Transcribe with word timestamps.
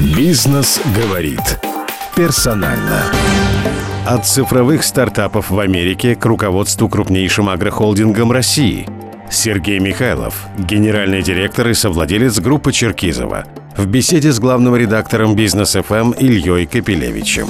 Бизнес 0.00 0.80
говорит. 0.96 1.60
Персонально. 2.16 3.04
От 4.06 4.26
цифровых 4.26 4.82
стартапов 4.82 5.50
в 5.50 5.58
Америке 5.58 6.16
к 6.16 6.24
руководству 6.24 6.88
крупнейшим 6.88 7.50
агрохолдингом 7.50 8.32
России. 8.32 8.88
Сергей 9.30 9.78
Михайлов, 9.78 10.46
генеральный 10.58 11.22
директор 11.22 11.68
и 11.68 11.74
совладелец 11.74 12.38
группы 12.40 12.72
Черкизова. 12.72 13.44
В 13.76 13.86
беседе 13.86 14.32
с 14.32 14.40
главным 14.40 14.74
редактором 14.74 15.36
Бизнес 15.36 15.72
ФМ 15.72 16.12
Ильей 16.12 16.64
Капелевичем. 16.64 17.48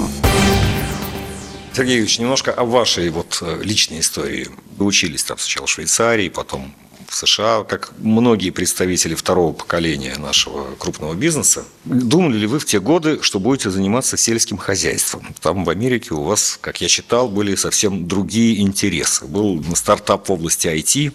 Сергей 1.73 1.93
Юрьевич, 1.93 2.19
немножко 2.19 2.51
о 2.51 2.65
вашей 2.65 3.11
вот 3.11 3.39
э, 3.43 3.61
личной 3.63 4.01
истории. 4.01 4.49
Вы 4.77 4.87
учились 4.87 5.23
там 5.23 5.39
сначала 5.39 5.69
в 5.69 5.71
Швейцарии, 5.71 6.29
потом 6.29 6.75
в 7.11 7.17
США, 7.17 7.65
как 7.65 7.91
многие 7.99 8.51
представители 8.51 9.17
второго 9.17 9.53
поколения 9.53 10.15
нашего 10.17 10.77
крупного 10.79 11.15
бизнеса. 11.15 11.65
Думали 11.85 12.39
ли 12.39 12.47
вы 12.47 12.61
в 12.61 12.65
те 12.65 12.79
годы, 12.79 13.19
что 13.21 13.41
будете 13.41 13.69
заниматься 13.69 14.17
сельским 14.17 14.57
хозяйством? 14.57 15.27
Там 15.41 15.65
в 15.65 15.71
Америке 15.71 16.15
у 16.15 16.23
вас, 16.23 16.57
как 16.61 16.81
я 16.81 16.87
читал, 16.87 17.29
были 17.29 17.57
совсем 17.57 18.07
другие 18.07 18.61
интересы. 18.63 19.25
Был 19.25 19.61
стартап 19.75 20.29
в 20.29 20.33
области 20.33 20.69
IT. 20.69 21.13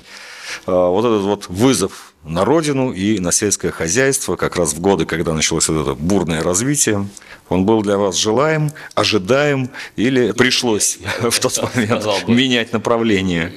А, 0.66 0.90
вот 0.90 1.06
этот 1.06 1.22
вот 1.22 1.48
вызов 1.48 2.14
на 2.26 2.44
родину 2.44 2.92
и 2.92 3.20
на 3.20 3.32
сельское 3.32 3.72
хозяйство, 3.72 4.36
как 4.36 4.58
раз 4.58 4.74
в 4.74 4.82
годы, 4.82 5.06
когда 5.06 5.34
началось 5.34 5.70
вот 5.70 5.82
это 5.82 5.94
бурное 5.94 6.44
развитие, 6.44 7.08
он 7.48 7.66
был 7.66 7.82
для 7.82 7.98
вас 7.98 8.18
желаем, 8.18 8.74
ожидаем 8.96 9.70
или 9.96 10.34
пришлось 10.34 11.00
в 11.22 11.40
тот 11.40 11.58
момент 11.74 12.28
менять 12.28 12.74
направление? 12.74 13.54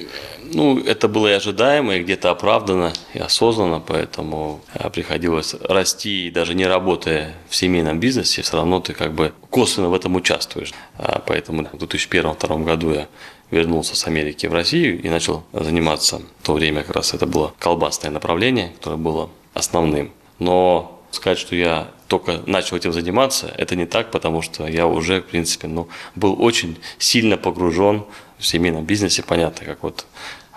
Ну, 0.51 0.79
это 0.79 1.07
было 1.07 1.27
и 1.27 1.33
ожидаемо, 1.33 1.95
и 1.95 2.03
где-то 2.03 2.31
оправдано, 2.31 2.93
и 3.13 3.19
осознанно, 3.19 3.79
поэтому 3.79 4.61
э, 4.73 4.89
приходилось 4.89 5.55
расти, 5.61 6.27
и 6.27 6.31
даже 6.31 6.55
не 6.55 6.65
работая 6.65 7.35
в 7.49 7.55
семейном 7.55 7.99
бизнесе, 7.99 8.41
все 8.41 8.57
равно 8.57 8.79
ты 8.79 8.93
как 8.93 9.13
бы 9.13 9.33
косвенно 9.49 9.89
в 9.89 9.93
этом 9.93 10.15
участвуешь. 10.15 10.73
А 10.97 11.21
поэтому 11.25 11.65
в 11.65 11.75
2001-2002 11.75 12.63
году 12.63 12.91
я 12.93 13.07
вернулся 13.51 13.95
с 13.95 14.07
Америки 14.07 14.47
в 14.47 14.53
Россию 14.53 15.01
и 15.01 15.09
начал 15.09 15.43
заниматься. 15.53 16.21
В 16.41 16.45
то 16.45 16.53
время 16.53 16.83
как 16.83 16.95
раз 16.95 17.13
это 17.13 17.25
было 17.25 17.53
колбасное 17.59 18.11
направление, 18.11 18.69
которое 18.69 18.97
было 18.97 19.29
основным. 19.53 20.11
Но 20.39 20.99
сказать, 21.11 21.39
что 21.39 21.55
я 21.55 21.87
только 22.07 22.41
начал 22.45 22.77
этим 22.77 22.93
заниматься, 22.93 23.53
это 23.57 23.75
не 23.75 23.85
так, 23.85 24.11
потому 24.11 24.41
что 24.41 24.67
я 24.67 24.87
уже, 24.87 25.21
в 25.21 25.25
принципе, 25.25 25.67
ну, 25.67 25.87
был 26.15 26.41
очень 26.41 26.77
сильно 26.97 27.37
погружен 27.37 28.05
в 28.37 28.45
семейном 28.45 28.85
бизнесе. 28.85 29.23
Понятно, 29.23 29.65
как 29.65 29.83
вот 29.83 30.05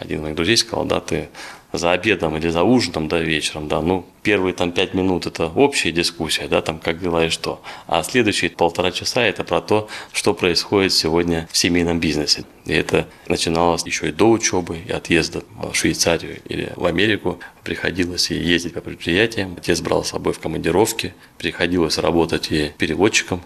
один 0.02 0.18
из 0.18 0.22
моих 0.22 0.36
друзей 0.36 0.56
сказал, 0.56 0.84
да, 0.84 1.00
ты 1.00 1.28
за 1.72 1.92
обедом 1.92 2.36
или 2.36 2.48
за 2.48 2.62
ужином, 2.62 3.08
да, 3.08 3.18
вечером, 3.20 3.68
да, 3.68 3.80
ну, 3.80 4.04
первые 4.22 4.52
там 4.52 4.72
пять 4.72 4.94
минут 4.94 5.26
это 5.26 5.46
общая 5.46 5.90
дискуссия, 5.90 6.46
да, 6.46 6.60
там 6.60 6.78
как 6.78 7.00
дела 7.00 7.26
и 7.26 7.28
что, 7.30 7.62
а 7.86 8.02
следующие 8.02 8.50
полтора 8.50 8.90
часа 8.90 9.22
это 9.22 9.42
про 9.42 9.60
то, 9.60 9.88
что 10.12 10.34
происходит 10.34 10.92
сегодня 10.92 11.48
в 11.50 11.56
семейном 11.56 11.98
бизнесе. 11.98 12.44
И 12.66 12.72
это 12.72 13.08
начиналось 13.26 13.84
еще 13.86 14.10
и 14.10 14.12
до 14.12 14.30
учебы, 14.30 14.78
и 14.86 14.92
отъезда 14.92 15.42
в 15.56 15.74
Швейцарию 15.74 16.40
или 16.44 16.72
в 16.76 16.84
Америку. 16.84 17.40
Приходилось 17.64 18.30
и 18.30 18.34
ездить 18.34 18.74
по 18.74 18.80
предприятиям, 18.80 19.54
отец 19.56 19.80
брал 19.80 20.04
с 20.04 20.10
собой 20.10 20.32
в 20.32 20.40
командировки, 20.40 21.14
приходилось 21.38 21.98
работать 21.98 22.52
и 22.52 22.72
переводчиком 22.76 23.42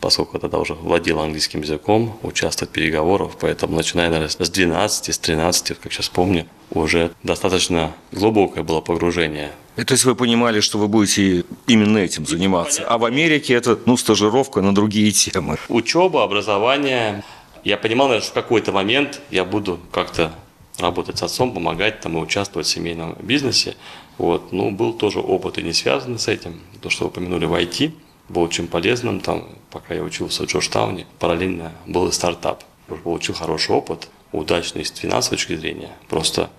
поскольку 0.00 0.38
тогда 0.38 0.58
уже 0.58 0.74
владел 0.74 1.20
английским 1.20 1.62
языком, 1.62 2.18
участвовать 2.22 2.70
в 2.70 2.72
переговорах, 2.72 3.32
поэтому 3.40 3.76
начиная, 3.76 4.08
наверное, 4.08 4.28
с 4.28 4.50
12, 4.50 5.14
с 5.14 5.18
13, 5.18 5.78
как 5.78 5.92
сейчас 5.92 6.08
помню, 6.08 6.46
уже 6.70 7.10
достаточно 7.22 7.92
глубокое 8.12 8.62
было 8.62 8.80
погружение. 8.80 9.52
И, 9.76 9.84
то 9.84 9.92
есть 9.92 10.04
вы 10.04 10.14
понимали, 10.14 10.60
что 10.60 10.78
вы 10.78 10.88
будете 10.88 11.44
именно 11.66 11.98
этим 11.98 12.26
заниматься, 12.26 12.84
а 12.86 12.98
в 12.98 13.04
Америке 13.04 13.54
это, 13.54 13.78
ну, 13.86 13.96
стажировка 13.96 14.60
на 14.60 14.74
другие 14.74 15.10
темы. 15.12 15.56
Учеба, 15.68 16.24
образование. 16.24 17.24
Я 17.64 17.76
понимал, 17.76 18.08
наверное, 18.08 18.24
что 18.24 18.32
в 18.32 18.42
какой-то 18.42 18.72
момент 18.72 19.20
я 19.30 19.44
буду 19.44 19.80
как-то 19.92 20.32
работать 20.78 21.18
с 21.18 21.22
отцом, 21.22 21.52
помогать 21.52 22.00
там 22.00 22.16
и 22.16 22.20
участвовать 22.20 22.68
в 22.68 22.70
семейном 22.70 23.16
бизнесе. 23.20 23.76
Вот. 24.16 24.52
Ну, 24.52 24.70
был 24.70 24.92
тоже 24.92 25.18
опыт 25.18 25.58
и 25.58 25.62
не 25.62 25.72
связанный 25.72 26.18
с 26.18 26.28
этим, 26.28 26.60
то, 26.80 26.88
что 26.88 27.04
вы 27.04 27.10
упомянули 27.10 27.46
в 27.46 27.54
IT– 27.54 27.92
был 28.28 28.42
очень 28.42 28.68
полезным. 28.68 29.20
Там, 29.20 29.48
пока 29.70 29.94
я 29.94 30.02
учился 30.02 30.44
в 30.44 30.46
Джорджтауне, 30.46 31.06
параллельно 31.18 31.72
был 31.86 32.08
и 32.08 32.12
стартап. 32.12 32.64
Получил 33.04 33.34
хороший 33.34 33.74
опыт, 33.74 34.08
удачный 34.32 34.84
с 34.84 34.90
финансовой 34.90 35.36
точки 35.36 35.56
зрения. 35.56 35.90
Просто 36.08 36.50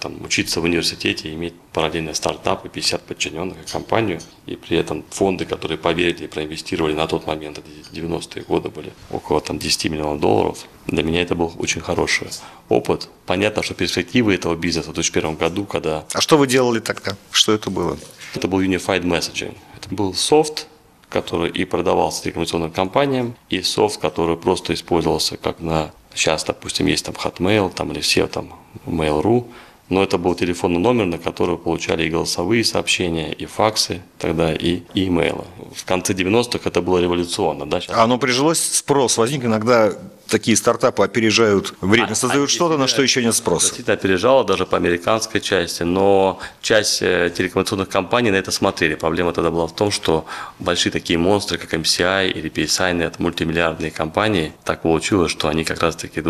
там, 0.00 0.22
учиться 0.22 0.60
в 0.60 0.64
университете, 0.64 1.32
иметь 1.32 1.54
параллельный 1.72 2.14
стартап 2.14 2.64
и 2.64 2.68
50 2.68 3.02
подчиненных 3.02 3.56
и 3.58 3.72
компанию, 3.72 4.20
и 4.46 4.56
при 4.56 4.76
этом 4.76 5.04
фонды, 5.10 5.46
которые 5.46 5.78
поверили 5.78 6.24
и 6.24 6.26
проинвестировали 6.28 6.92
на 6.92 7.06
тот 7.06 7.26
момент, 7.26 7.58
это 7.58 7.68
90-е 7.92 8.44
годы 8.44 8.68
были, 8.68 8.92
около 9.10 9.40
там, 9.40 9.58
10 9.58 9.90
миллионов 9.90 10.20
долларов, 10.20 10.64
для 10.86 11.02
меня 11.02 11.22
это 11.22 11.34
был 11.34 11.52
очень 11.58 11.80
хороший 11.80 12.28
опыт. 12.68 13.08
Понятно, 13.26 13.62
что 13.62 13.74
перспективы 13.74 14.34
этого 14.34 14.54
бизнеса 14.54 14.90
в 14.90 14.94
2001 14.94 15.36
году, 15.36 15.64
когда... 15.64 16.04
А 16.12 16.20
что 16.20 16.38
вы 16.38 16.46
делали 16.46 16.80
тогда? 16.80 17.16
Что 17.32 17.52
это 17.52 17.70
было? 17.70 17.98
Это 18.34 18.46
был 18.48 18.60
Unified 18.60 19.02
Messaging. 19.02 19.56
Это 19.76 19.92
был 19.94 20.14
софт, 20.14 20.68
который 21.14 21.48
и 21.48 21.64
продавался 21.64 22.24
телекоммуникационным 22.24 22.72
компаниям, 22.72 23.36
и 23.48 23.62
софт, 23.62 24.00
который 24.00 24.36
просто 24.36 24.74
использовался 24.74 25.36
как 25.36 25.60
на 25.60 25.92
сейчас, 26.12 26.42
допустим, 26.44 26.86
есть 26.86 27.06
там 27.06 27.14
Hotmail, 27.14 27.72
там 27.72 27.92
или 27.92 28.00
все 28.00 28.26
там 28.26 28.52
Mail.ru, 28.84 29.46
но 29.88 30.02
это 30.02 30.18
был 30.18 30.34
телефонный 30.34 30.80
номер, 30.80 31.06
на 31.06 31.18
который 31.18 31.58
получали 31.58 32.04
и 32.04 32.10
голосовые 32.10 32.64
сообщения, 32.64 33.32
и 33.32 33.46
факсы 33.46 34.00
тогда, 34.18 34.52
и, 34.52 34.82
имейлы. 34.94 35.44
В 35.74 35.84
конце 35.84 36.14
90-х 36.14 36.60
это 36.64 36.80
было 36.80 36.98
революционно. 36.98 37.66
Да? 37.66 37.80
Сейчас... 37.80 37.96
А 37.96 38.04
оно 38.04 38.18
прижилось, 38.18 38.60
спрос 38.60 39.18
возник, 39.18 39.44
иногда 39.44 39.92
такие 40.28 40.56
стартапы 40.56 41.04
опережают 41.04 41.74
время, 41.80 42.12
а, 42.12 42.14
создают 42.14 42.48
а, 42.48 42.52
что-то, 42.52 42.78
на 42.78 42.86
что 42.86 43.02
еще 43.02 43.22
нет 43.22 43.34
спроса. 43.34 43.66
Действительно 43.66 43.94
опережало 43.94 44.44
даже 44.44 44.64
по 44.64 44.76
американской 44.76 45.40
части, 45.40 45.82
но 45.82 46.38
часть 46.62 47.02
э, 47.02 47.30
телекоммуникационных 47.36 47.88
компаний 47.88 48.30
на 48.30 48.36
это 48.36 48.50
смотрели. 48.50 48.94
Проблема 48.94 49.32
тогда 49.32 49.50
была 49.50 49.66
в 49.66 49.74
том, 49.74 49.90
что 49.90 50.24
большие 50.58 50.92
такие 50.92 51.18
монстры, 51.18 51.58
как 51.58 51.74
MCI 51.74 52.30
или 52.30 52.50
PSI, 52.50 53.02
это 53.02 53.22
мультимиллиардные 53.22 53.90
компании, 53.90 54.52
так 54.64 54.82
получилось, 54.82 55.30
что 55.30 55.48
они 55.48 55.64
как 55.64 55.82
раз-таки 55.82 56.20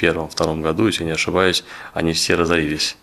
в 0.00 0.02
2001-2002 0.02 0.60
году, 0.60 0.86
если 0.86 1.04
не 1.04 1.12
ошибаюсь, 1.12 1.64
они 1.92 2.12
все 2.12 2.34
разорились. 2.34 2.96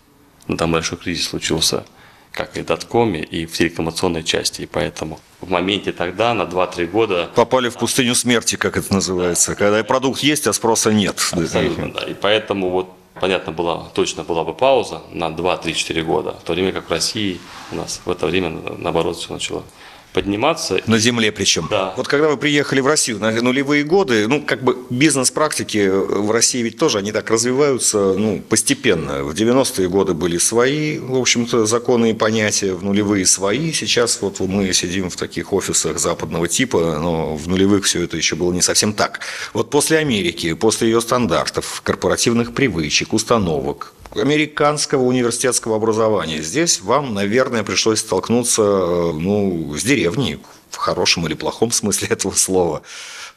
Но 0.46 0.56
там 0.56 0.72
большой 0.72 0.98
кризис 0.98 1.28
случился 1.28 1.84
как 2.32 2.56
и 2.56 2.62
в 2.62 2.66
доткоме, 2.66 3.22
и 3.22 3.46
в 3.46 3.52
телекоммуникационной 3.52 4.22
части. 4.22 4.62
И 4.62 4.66
поэтому 4.66 5.18
в 5.40 5.50
моменте 5.50 5.92
тогда, 5.92 6.34
на 6.34 6.42
2-3 6.42 6.86
года... 6.86 7.30
Попали 7.34 7.68
в 7.68 7.76
пустыню 7.76 8.14
смерти, 8.14 8.56
как 8.56 8.76
это 8.76 8.94
называется, 8.94 9.52
да. 9.52 9.54
когда 9.56 9.82
продукт 9.82 10.20
есть, 10.20 10.46
а 10.46 10.52
спроса 10.52 10.92
нет. 10.92 11.16
Абсолютно, 11.32 11.92
да. 11.92 12.00
И 12.04 12.14
поэтому 12.14 12.70
вот 12.70 12.92
понятно, 13.20 13.52
была, 13.52 13.88
точно 13.94 14.22
была 14.22 14.44
бы 14.44 14.54
пауза 14.54 15.02
на 15.12 15.28
2-3-4 15.30 16.02
года, 16.02 16.32
в 16.32 16.44
то 16.44 16.52
время 16.52 16.72
как 16.72 16.88
в 16.88 16.90
России 16.92 17.40
у 17.72 17.76
нас 17.76 18.00
в 18.04 18.10
это 18.10 18.26
время, 18.26 18.50
наоборот, 18.78 19.16
все 19.16 19.32
начало 19.32 19.64
подниматься. 20.12 20.80
На 20.86 20.98
земле 20.98 21.32
причем. 21.32 21.68
Да. 21.70 21.94
Вот 21.96 22.08
когда 22.08 22.28
вы 22.28 22.36
приехали 22.36 22.80
в 22.80 22.86
Россию 22.86 23.18
на 23.18 23.30
нулевые 23.30 23.84
годы, 23.84 24.26
ну, 24.28 24.42
как 24.42 24.62
бы 24.62 24.76
бизнес-практики 24.90 25.88
в 25.88 26.30
России 26.30 26.62
ведь 26.62 26.78
тоже, 26.78 26.98
они 26.98 27.12
так 27.12 27.30
развиваются, 27.30 28.14
ну, 28.14 28.42
постепенно. 28.48 29.24
В 29.24 29.32
90-е 29.32 29.88
годы 29.88 30.14
были 30.14 30.38
свои, 30.38 30.98
в 30.98 31.16
общем-то, 31.16 31.66
законы 31.66 32.10
и 32.10 32.14
понятия, 32.14 32.72
в 32.74 32.84
нулевые 32.84 33.26
свои. 33.26 33.72
Сейчас 33.72 34.20
вот 34.20 34.40
мы 34.40 34.72
сидим 34.72 35.10
в 35.10 35.16
таких 35.16 35.52
офисах 35.52 35.98
западного 35.98 36.48
типа, 36.48 36.98
но 36.98 37.36
в 37.36 37.48
нулевых 37.48 37.84
все 37.84 38.02
это 38.02 38.16
еще 38.16 38.36
было 38.36 38.52
не 38.52 38.62
совсем 38.62 38.92
так. 38.92 39.20
Вот 39.52 39.70
после 39.70 39.98
Америки, 39.98 40.54
после 40.54 40.88
ее 40.88 41.00
стандартов, 41.00 41.82
корпоративных 41.84 42.54
привычек, 42.54 43.12
установок, 43.12 43.92
американского 44.14 45.02
университетского 45.02 45.76
образования. 45.76 46.42
Здесь 46.42 46.80
вам, 46.80 47.14
наверное, 47.14 47.62
пришлось 47.62 48.00
столкнуться 48.00 48.62
э, 48.62 49.12
ну, 49.12 49.74
с 49.76 49.82
деревней, 49.82 50.38
в 50.70 50.76
хорошем 50.76 51.26
или 51.26 51.34
плохом 51.34 51.70
смысле 51.72 52.08
этого 52.08 52.34
слова. 52.34 52.82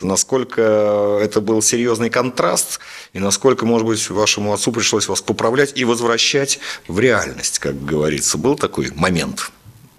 Насколько 0.01 1.19
это 1.21 1.41
был 1.41 1.61
серьезный 1.61 2.09
контраст, 2.09 2.79
и 3.13 3.19
насколько, 3.19 3.65
может 3.65 3.85
быть, 3.85 4.09
вашему 4.09 4.53
отцу 4.53 4.71
пришлось 4.71 5.07
вас 5.07 5.21
поправлять 5.21 5.73
и 5.75 5.85
возвращать 5.85 6.59
в 6.87 6.99
реальность, 6.99 7.59
как 7.59 7.85
говорится. 7.85 8.39
Был 8.39 8.55
такой 8.55 8.91
момент? 8.95 9.51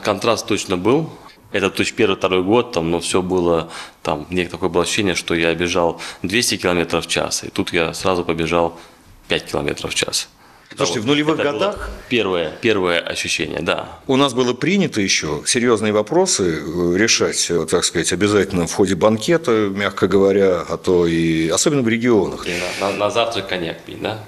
Контраст 0.02 0.46
точно 0.46 0.76
был. 0.76 1.11
Это 1.52 1.67
2001-2002 1.67 2.43
год, 2.43 2.73
там, 2.73 2.91
но 2.91 2.99
все 2.99 3.23
было, 3.23 3.70
там, 4.02 4.26
мне 4.31 4.46
такое 4.46 4.70
было 4.70 4.82
ощущение, 4.82 5.14
что 5.14 5.35
я 5.35 5.55
бежал 5.55 6.00
200 6.23 6.56
км 6.56 7.00
в 7.00 7.06
час, 7.06 7.44
и 7.44 7.49
тут 7.49 7.73
я 7.73 7.93
сразу 7.93 8.25
побежал 8.25 8.81
5 9.29 9.44
км 9.44 9.88
в 9.88 9.94
час. 9.94 10.29
Слушайте, 10.76 11.00
в 11.00 11.06
нулевых 11.06 11.38
Это 11.38 11.52
годах 11.52 11.90
Первое, 12.08 12.52
первое 12.60 13.00
ощущение, 13.00 13.60
да. 13.60 13.98
у 14.06 14.16
нас 14.16 14.34
было 14.34 14.52
принято 14.52 15.00
еще 15.00 15.42
серьезные 15.46 15.92
вопросы 15.92 16.60
э, 16.60 16.96
решать, 16.96 17.46
э, 17.50 17.66
так 17.70 17.84
сказать, 17.84 18.12
обязательно 18.12 18.66
в 18.66 18.72
ходе 18.74 18.94
банкета, 18.94 19.70
мягко 19.70 20.08
говоря, 20.08 20.60
а 20.69 20.76
то 20.76 21.06
и 21.06 21.48
особенно 21.48 21.82
в 21.82 21.88
регионах. 21.88 22.46
И 22.46 22.52
на, 22.80 22.92
на- 22.92 23.10
завтрак 23.10 23.48
коньяк 23.48 23.80
пить, 23.82 24.00
да? 24.00 24.19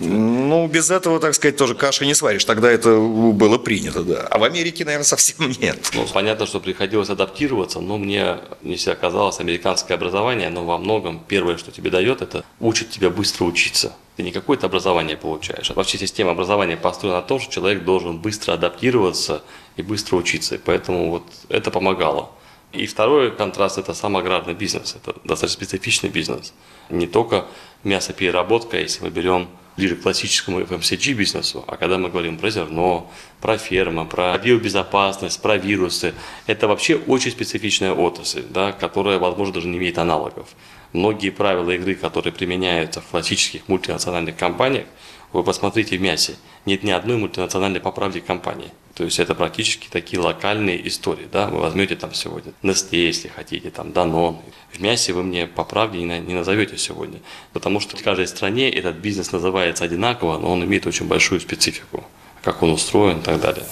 Ну, 0.00 0.66
без 0.66 0.90
этого, 0.90 1.20
так 1.20 1.34
сказать, 1.34 1.56
тоже 1.56 1.74
каши 1.74 2.06
не 2.06 2.14
сваришь. 2.14 2.44
Тогда 2.44 2.70
это 2.70 2.96
было 2.98 3.58
принято, 3.58 4.02
да. 4.02 4.26
А 4.30 4.38
в 4.38 4.44
Америке, 4.44 4.84
наверное, 4.84 5.04
совсем 5.14 5.52
нет. 5.60 5.78
Ну, 5.94 6.06
понятно, 6.12 6.46
что 6.46 6.60
приходилось 6.60 7.10
адаптироваться, 7.10 7.80
но 7.80 7.98
мне 7.98 8.38
не 8.62 8.76
всегда 8.76 8.94
казалось, 8.94 9.40
американское 9.40 9.96
образование, 9.96 10.48
оно 10.48 10.64
во 10.64 10.78
многом 10.78 11.22
первое, 11.26 11.56
что 11.56 11.70
тебе 11.70 11.90
дает, 11.90 12.22
это 12.22 12.44
учит 12.60 12.90
тебя 12.90 13.10
быстро 13.10 13.44
учиться. 13.44 13.92
Ты 14.16 14.22
не 14.22 14.30
какое-то 14.30 14.66
образование 14.66 15.16
получаешь, 15.16 15.70
а 15.70 15.74
вообще 15.74 15.98
система 15.98 16.30
образования 16.30 16.76
построена 16.76 17.16
на 17.16 17.22
том, 17.22 17.40
что 17.40 17.52
человек 17.52 17.84
должен 17.84 18.18
быстро 18.18 18.52
адаптироваться 18.52 19.42
и 19.76 19.82
быстро 19.82 20.16
учиться. 20.16 20.54
И 20.54 20.58
поэтому 20.58 21.10
вот 21.10 21.24
это 21.48 21.70
помогало. 21.70 22.30
И 22.72 22.86
второй 22.86 23.30
контраст– 23.30 23.78
это 23.78 23.94
сам 23.94 24.16
аграрный 24.16 24.54
бизнес. 24.54 24.96
Это 24.96 25.16
достаточно 25.24 25.64
специфичный 25.64 26.10
бизнес. 26.10 26.52
Не 26.90 27.06
только 27.06 27.46
мясопереработка, 27.84 28.78
если 28.78 29.04
мы 29.04 29.10
берем 29.10 29.48
ближе 29.76 29.96
к 29.96 30.02
классическому 30.02 30.60
FMCG 30.60 31.14
бизнесу, 31.14 31.64
а 31.66 31.76
когда 31.76 31.98
мы 31.98 32.08
говорим 32.08 32.38
про 32.38 32.50
зерно, 32.50 33.10
про 33.40 33.58
ферму, 33.58 34.06
про 34.06 34.36
биобезопасность, 34.38 35.40
про 35.40 35.56
вирусы, 35.56 36.14
это 36.46 36.68
вообще 36.68 36.96
очень 36.96 37.30
специфичная 37.30 37.92
отрасль, 37.92 38.44
да, 38.48 38.72
которая, 38.72 39.18
возможно, 39.18 39.54
даже 39.54 39.68
не 39.68 39.78
имеет 39.78 39.98
аналогов. 39.98 40.48
Многие 40.94 41.30
правила 41.30 41.72
игры, 41.72 41.96
которые 41.96 42.32
применяются 42.32 43.00
в 43.00 43.06
классических 43.06 43.68
мультинациональных 43.68 44.36
компаниях, 44.36 44.86
вы 45.32 45.42
посмотрите 45.42 45.98
в 45.98 46.00
мясе, 46.00 46.36
нет 46.66 46.84
ни 46.84 46.92
одной 46.92 47.16
мультинациональной 47.16 47.80
по 47.80 47.90
правде 47.90 48.20
компании. 48.20 48.70
То 48.94 49.02
есть 49.02 49.18
это 49.18 49.34
практически 49.34 49.88
такие 49.90 50.22
локальные 50.22 50.86
истории. 50.86 51.26
Да? 51.32 51.48
Вы 51.48 51.58
возьмете 51.58 51.96
там 51.96 52.14
сегодня 52.14 52.52
Nestle, 52.62 52.96
если 52.96 53.26
хотите, 53.26 53.70
там 53.70 53.88
Danone. 53.88 54.38
В 54.70 54.80
мясе 54.80 55.12
вы 55.12 55.24
мне 55.24 55.48
по 55.48 55.64
правде 55.64 56.00
не 56.00 56.32
назовете 56.32 56.78
сегодня. 56.78 57.18
Потому 57.52 57.80
что 57.80 57.96
в 57.96 58.02
каждой 58.04 58.28
стране 58.28 58.70
этот 58.70 58.94
бизнес 58.94 59.32
называется 59.32 59.82
одинаково, 59.82 60.38
но 60.38 60.52
он 60.52 60.62
имеет 60.62 60.86
очень 60.86 61.08
большую 61.08 61.40
специфику. 61.40 62.04
Как 62.44 62.62
он 62.62 62.70
устроен 62.70 63.18
и 63.18 63.22
так 63.22 63.40
далее. 63.40 63.64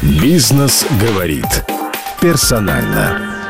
Бизнес 0.00 0.86
говорит 0.98 1.44
персонально. 2.22 3.41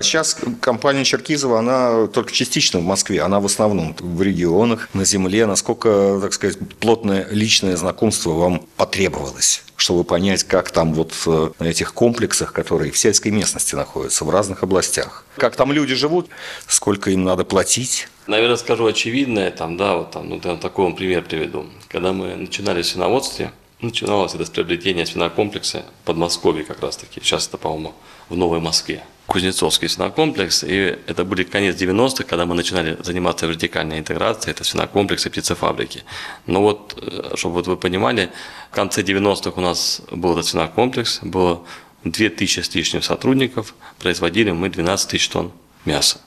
Сейчас 0.00 0.36
компания 0.60 1.04
Черкизова, 1.04 1.58
она 1.58 2.06
только 2.06 2.32
частично 2.32 2.80
в 2.80 2.84
Москве, 2.84 3.20
она 3.20 3.38
в 3.38 3.44
основном 3.44 3.94
в 3.98 4.22
регионах, 4.22 4.88
на 4.94 5.04
земле. 5.04 5.44
Насколько, 5.44 6.18
так 6.22 6.32
сказать, 6.32 6.58
плотное 6.80 7.28
личное 7.30 7.76
знакомство 7.76 8.30
вам 8.30 8.62
потребовалось, 8.76 9.62
чтобы 9.76 10.04
понять, 10.04 10.44
как 10.44 10.70
там 10.70 10.94
вот 10.94 11.12
э, 11.26 11.50
на 11.58 11.64
этих 11.64 11.92
комплексах, 11.92 12.54
которые 12.54 12.92
в 12.92 12.98
сельской 12.98 13.30
местности 13.30 13.74
находятся, 13.74 14.24
в 14.24 14.30
разных 14.30 14.62
областях, 14.62 15.26
как 15.36 15.54
там 15.54 15.70
люди 15.70 15.94
живут, 15.94 16.28
сколько 16.66 17.10
им 17.10 17.24
надо 17.24 17.44
платить, 17.44 18.08
Наверное, 18.26 18.56
скажу 18.58 18.86
очевидное, 18.86 19.50
там, 19.50 19.76
да, 19.76 19.96
вот 19.96 20.12
там, 20.12 20.28
ну, 20.28 20.40
я 20.44 20.54
такой 20.54 20.84
вам 20.84 20.94
пример 20.94 21.24
приведу. 21.24 21.66
Когда 21.88 22.12
мы 22.12 22.36
начинали 22.36 22.82
в 22.82 22.86
свиноводстве, 22.86 23.50
начиналось 23.80 24.34
это 24.34 24.44
с 24.44 24.50
приобретения 24.50 25.04
свинокомплекса 25.04 25.84
в 26.02 26.06
Подмосковье 26.06 26.64
как 26.64 26.80
раз 26.80 26.96
таки. 26.96 27.20
Сейчас 27.20 27.48
это, 27.48 27.58
по-моему, 27.58 27.92
в 28.28 28.36
Новой 28.36 28.60
Москве. 28.60 29.02
Кузнецовский 29.30 29.88
свинокомплекс, 29.88 30.64
и 30.64 30.98
это 31.06 31.24
были 31.24 31.44
конец 31.44 31.76
90-х, 31.76 32.24
когда 32.24 32.46
мы 32.46 32.56
начинали 32.56 32.98
заниматься 33.00 33.46
вертикальной 33.46 34.00
интеграцией, 34.00 34.50
это 34.50 34.64
свинокомплексы, 34.64 35.30
птицефабрики. 35.30 36.02
Но 36.46 36.60
вот, 36.60 36.98
э, 37.00 37.36
чтобы 37.36 37.54
вот 37.54 37.68
вы 37.68 37.76
понимали, 37.76 38.32
в 38.72 38.74
конце 38.74 39.02
90-х 39.02 39.52
у 39.56 39.60
нас 39.60 40.02
был 40.10 40.32
этот 40.32 40.46
свинокомплекс, 40.46 41.20
было 41.22 41.62
2000 42.02 42.60
с 42.60 42.74
лишним 42.74 43.02
сотрудников, 43.02 43.76
производили 44.00 44.50
мы 44.50 44.68
12 44.68 45.10
тысяч 45.10 45.28
тонн 45.28 45.52
мяса. 45.84 46.20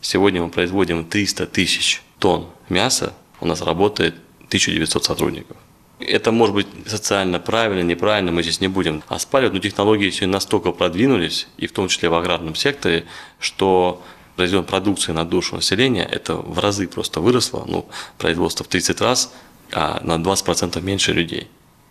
Сегодня 0.00 0.42
мы 0.42 0.48
производим 0.48 1.04
300 1.04 1.46
тысяч 1.46 2.02
тонн 2.18 2.46
мяса, 2.70 3.12
у 3.42 3.46
нас 3.46 3.60
работает 3.60 4.14
1900 4.48 5.04
сотрудников. 5.04 5.58
Это 6.00 6.32
может 6.32 6.54
быть 6.54 6.66
социально 6.86 7.38
правильно, 7.38 7.82
неправильно, 7.82 8.32
мы 8.32 8.42
здесь 8.42 8.60
не 8.60 8.68
будем 8.68 9.02
оспаривать, 9.08 9.52
но 9.52 9.60
технологии 9.60 10.10
сегодня 10.10 10.34
настолько 10.34 10.72
продвинулись, 10.72 11.46
и 11.58 11.66
в 11.66 11.72
том 11.72 11.88
числе 11.88 12.08
в 12.08 12.14
аграрном 12.14 12.54
секторе, 12.54 13.04
что 13.38 14.02
произведен 14.36 14.64
продукции 14.64 15.12
на 15.12 15.24
душу 15.24 15.56
населения, 15.56 16.04
это 16.04 16.36
в 16.36 16.58
разы 16.58 16.88
просто 16.88 17.20
выросло, 17.20 17.64
ну, 17.66 17.86
производство 18.16 18.64
в 18.64 18.68
30 18.68 19.00
раз, 19.02 19.32
а 19.72 20.00
на 20.02 20.16
20% 20.16 20.80
меньше 20.80 21.12
людей. 21.12 21.48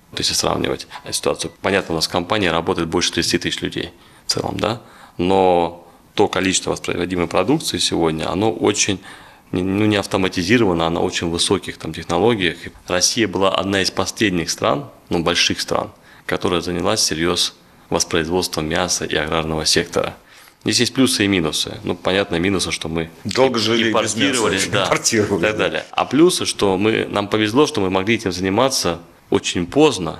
Вот 0.10 0.20
если 0.20 0.34
сравнивать 0.34 0.88
ситуацию. 1.12 1.52
Понятно, 1.62 1.94
у 1.94 1.98
нас 1.98 2.08
в 2.08 2.12
компании 2.12 2.48
работает 2.48 2.88
больше 2.88 3.12
30 3.12 3.42
тысяч 3.42 3.62
людей 3.62 3.92
в 4.26 4.32
целом, 4.32 4.58
да, 4.58 4.82
но 5.18 5.88
то 6.16 6.28
количество 6.28 6.72
воспроизводимой 6.72 7.28
продукции 7.28 7.78
сегодня, 7.78 8.30
оно 8.32 8.52
очень 8.52 9.00
ну, 9.52 9.86
не 9.86 9.96
автоматизировано, 9.96 10.88
а 10.88 10.90
на 10.90 11.02
очень 11.02 11.30
высоких 11.30 11.78
там, 11.78 11.94
технологиях. 11.94 12.58
Россия 12.88 13.28
была 13.28 13.54
одна 13.54 13.82
из 13.82 13.92
последних 13.92 14.50
стран, 14.50 14.90
ну, 15.10 15.20
больших 15.24 15.60
стран, 15.60 15.92
которая 16.26 16.62
занялась 16.62 17.00
всерьез 17.00 17.56
воспроизводством 17.90 18.68
мяса 18.68 19.06
и 19.06 19.16
аграрного 19.16 19.66
сектора. 19.66 20.16
Здесь 20.64 20.82
есть 20.82 20.94
плюсы 20.94 21.26
и 21.26 21.28
минусы. 21.28 21.80
Ну, 21.84 21.96
понятно, 21.96 22.36
минусы, 22.36 22.72
что 22.72 22.90
мы 22.90 23.10
Долго 23.24 23.60
жили 23.60 23.84
без 23.84 23.90
импортировали, 23.90 24.56
мяса, 24.56 24.72
да, 24.72 24.84
импортировали, 24.86 25.40
и 25.40 25.42
так 25.42 25.58
да. 25.58 25.64
далее. 25.64 25.86
А 25.92 26.06
плюсы, 26.06 26.46
что 26.46 26.78
мы, 26.78 27.08
нам 27.10 27.28
повезло, 27.30 27.66
что 27.66 27.82
мы 27.82 27.90
могли 27.90 28.16
этим 28.16 28.32
заниматься 28.32 29.00
очень 29.30 29.66
поздно 29.66 30.20